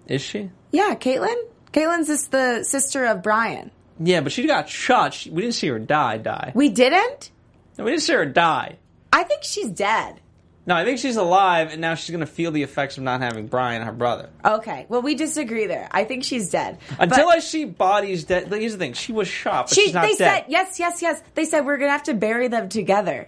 [0.08, 0.50] is she?
[0.74, 1.36] yeah, Caitlin.
[1.72, 3.72] Caitlin's is the sister of Brian.
[4.00, 5.14] Yeah, but she got shot.
[5.14, 6.18] She, we didn't see her die.
[6.18, 6.52] Die.
[6.56, 7.32] We didn't.
[7.78, 8.78] No, we didn't see her die.
[9.12, 10.20] I think she's dead.
[10.66, 13.20] No, I think she's alive, and now she's going to feel the effects of not
[13.20, 14.30] having Brian, her brother.
[14.46, 15.90] Okay, well, we disagree there.
[15.92, 16.78] I think she's dead.
[16.98, 18.48] Until But I see bodies dead.
[18.48, 20.18] Here's the thing: she was shot, but she, she's not they dead.
[20.18, 21.22] said yes, yes, yes.
[21.36, 23.28] They said we're gonna have to bury them together.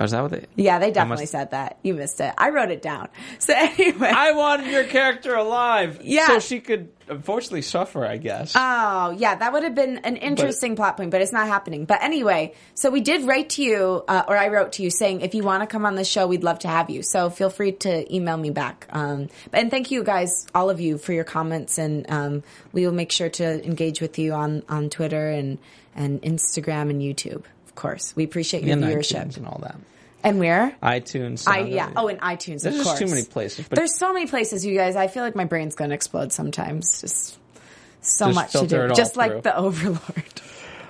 [0.00, 0.46] Oh, is that what they?
[0.56, 1.78] Yeah, they definitely must- said that.
[1.82, 2.32] You missed it.
[2.38, 3.08] I wrote it down.
[3.38, 6.28] So anyway, I wanted your character alive, Yeah.
[6.28, 8.06] so she could unfortunately suffer.
[8.06, 8.52] I guess.
[8.56, 11.84] Oh, yeah, that would have been an interesting plot point, but it's not happening.
[11.84, 15.20] But anyway, so we did write to you, uh, or I wrote to you saying,
[15.22, 17.02] if you want to come on the show, we'd love to have you.
[17.02, 18.86] So feel free to email me back.
[18.90, 21.78] Um, and thank you guys, all of you, for your comments.
[21.78, 25.58] And um, we will make sure to engage with you on, on Twitter and,
[25.94, 28.14] and Instagram and YouTube, of course.
[28.14, 29.22] We appreciate your and viewership.
[29.24, 29.76] iTunes and all that.
[30.24, 30.76] And where?
[30.82, 31.48] iTunes.
[31.48, 31.90] I, yeah.
[31.96, 32.98] Oh, and iTunes, There's of just course.
[32.98, 33.66] too many places.
[33.68, 34.94] But There's so many places, you guys.
[34.94, 37.00] I feel like my brain's going to explode sometimes.
[37.00, 37.38] Just
[38.02, 38.82] so Just much to do.
[38.82, 39.22] it all Just through.
[39.22, 40.40] like the Overlord.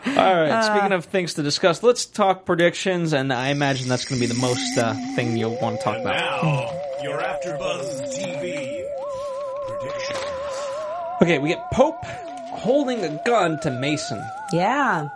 [0.06, 0.64] all right.
[0.64, 4.32] speaking of things to discuss, let's talk predictions, and I imagine that's going to be
[4.34, 6.42] the most uh, thing you'll want to talk about.
[6.42, 8.84] Now, your AfterBuzz TV
[9.66, 10.18] predictions.
[11.22, 14.22] Okay, we get Pope holding a gun to Mason.
[14.52, 15.08] Yeah.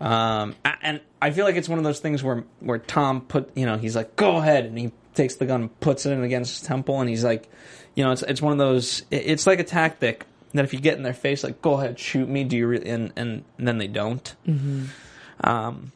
[0.00, 3.66] Um, and I feel like it's one of those things where where Tom put, you
[3.66, 6.60] know, he's like, "Go ahead," and he takes the gun, and puts it in against
[6.60, 7.48] his temple, and he's like,
[7.94, 9.02] you know, it's it's one of those.
[9.10, 12.28] It's like a tactic that if you get in their face, like, "Go ahead, shoot
[12.28, 12.88] me," do you really?
[12.88, 14.34] And and, then they don't.
[14.46, 14.84] Mm-hmm.
[15.44, 15.92] Um,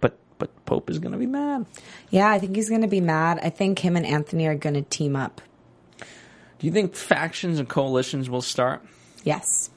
[0.00, 1.66] but but Pope is gonna be mad.
[2.10, 3.40] Yeah, I think he's going to be mad.
[3.42, 5.40] I think him and Anthony are going to team up.
[5.98, 8.80] Do you think factions and coalitions will start?
[9.24, 9.70] Yes,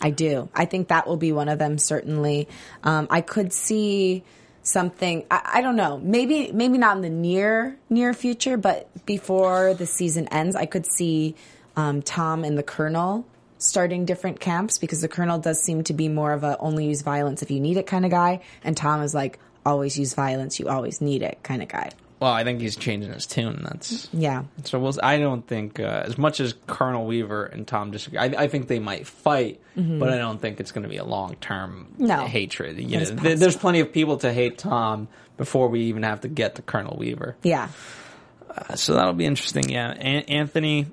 [0.00, 0.48] I do.
[0.54, 2.48] I think that will be one of them, certainly.
[2.82, 4.24] Um, I could see
[4.62, 5.24] something.
[5.30, 5.98] I, I don't know.
[5.98, 10.86] Maybe maybe not in the near near future, but before the season ends, I could
[10.86, 11.36] see
[11.76, 13.24] um, Tom and the Colonel
[13.58, 17.02] starting different camps because the Colonel does seem to be more of a only use
[17.02, 20.60] violence if you need it kind of guy, and Tom is like always use violence,
[20.60, 21.90] you always need it kind of guy.
[22.24, 23.60] Well, I think he's changing his tune.
[23.62, 24.44] That's Yeah.
[24.64, 24.78] so.
[24.78, 28.18] We'll, I don't think uh, as much as Colonel Weaver and Tom disagree.
[28.18, 31.04] I, I think they might fight, but I don't think it's going to be a
[31.04, 32.06] long term Mm-hmm.
[32.06, 32.24] No.
[32.24, 32.78] hatred.
[32.78, 36.28] You know, th- there's plenty of people to hate Tom before we even have to
[36.28, 37.36] get to Colonel Weaver.
[37.42, 37.68] Yeah.
[38.74, 39.68] so that'll be interesting.
[39.68, 40.86] Yeah, An- Anthony,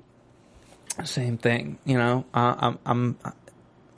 [1.04, 1.78] same thing.
[1.86, 3.18] You know, uh, I'm I'm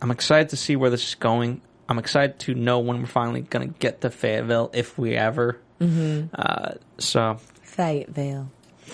[0.00, 1.60] I'm excited to see where this is going.
[1.88, 5.58] I'm excited to know when we're finally going to get to Fayetteville, if we ever.
[5.80, 6.34] Mm-hmm.
[6.34, 8.50] Uh, so Fayetteville.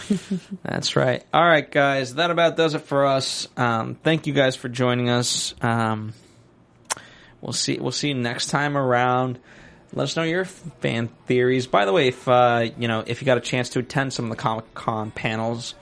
[0.63, 1.25] that's right.
[1.35, 3.49] All right, guys, that about does it for us.
[3.57, 5.55] Um, thank you guys for joining us.
[5.61, 6.13] Um,
[7.41, 7.79] we'll see.
[7.79, 9.39] We'll see you next time around.
[9.93, 11.67] Let us know your fan theories.
[11.67, 14.27] By the way, if uh, you know if you got a chance to attend some
[14.27, 15.75] of the Comic Con panels,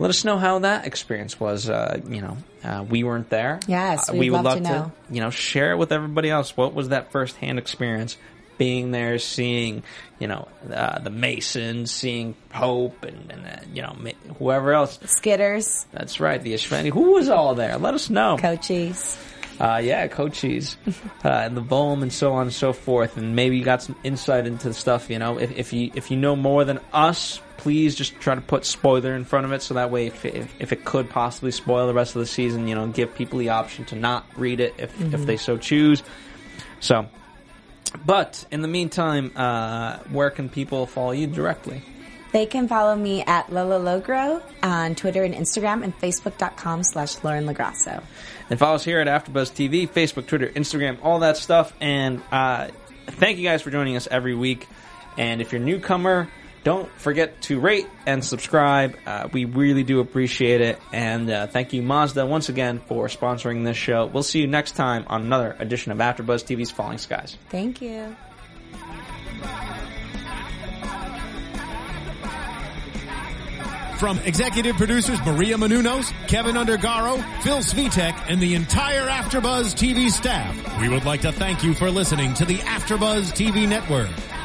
[0.00, 1.70] let us know how that experience was.
[1.70, 3.60] Uh, you know, uh, we weren't there.
[3.68, 4.92] Yes, Uh, we'd we would love love to know.
[5.10, 6.56] you know share it with everybody else.
[6.56, 8.16] What was that first hand experience?
[8.58, 9.82] Being there, seeing
[10.18, 14.98] you know uh, the Masons, seeing Pope, and, and uh, you know ma- whoever else.
[14.98, 16.90] Skitters, That's right, the Espheni.
[16.92, 17.76] Who was all there?
[17.78, 18.36] Let us know.
[18.38, 19.18] Cochise.
[19.60, 20.76] Uh, yeah, Cochise,
[21.24, 23.16] uh, and the Volm, and so on and so forth.
[23.16, 25.10] And maybe you got some insight into the stuff.
[25.10, 28.40] You know, if, if you if you know more than us, please just try to
[28.40, 31.52] put spoiler in front of it, so that way, if if, if it could possibly
[31.52, 34.60] spoil the rest of the season, you know, give people the option to not read
[34.60, 36.02] it if if they so choose.
[36.80, 37.06] So,
[38.04, 41.82] but in the meantime, uh, where can people follow you directly?
[42.32, 47.46] They can follow me at Lola Logro on Twitter and Instagram and Facebook.com slash Lauren
[47.46, 48.02] Lagrasso.
[48.48, 51.74] And follow us here at AfterBuzz TV, Facebook, Twitter, Instagram, all that stuff.
[51.80, 52.68] And uh,
[53.06, 54.66] thank you guys for joining us every week.
[55.18, 56.30] And if you're a newcomer,
[56.64, 58.96] don't forget to rate and subscribe.
[59.04, 60.78] Uh, we really do appreciate it.
[60.92, 64.06] And uh, thank you, Mazda, once again for sponsoring this show.
[64.06, 67.36] We'll see you next time on another edition of AfterBuzz TV's Falling Skies.
[67.48, 68.16] Thank you.
[73.98, 80.80] From executive producers Maria Menounos, Kevin Undergaro, Phil Svitek, and the entire AfterBuzz TV staff,
[80.80, 84.10] we would like to thank you for listening to the AfterBuzz TV network.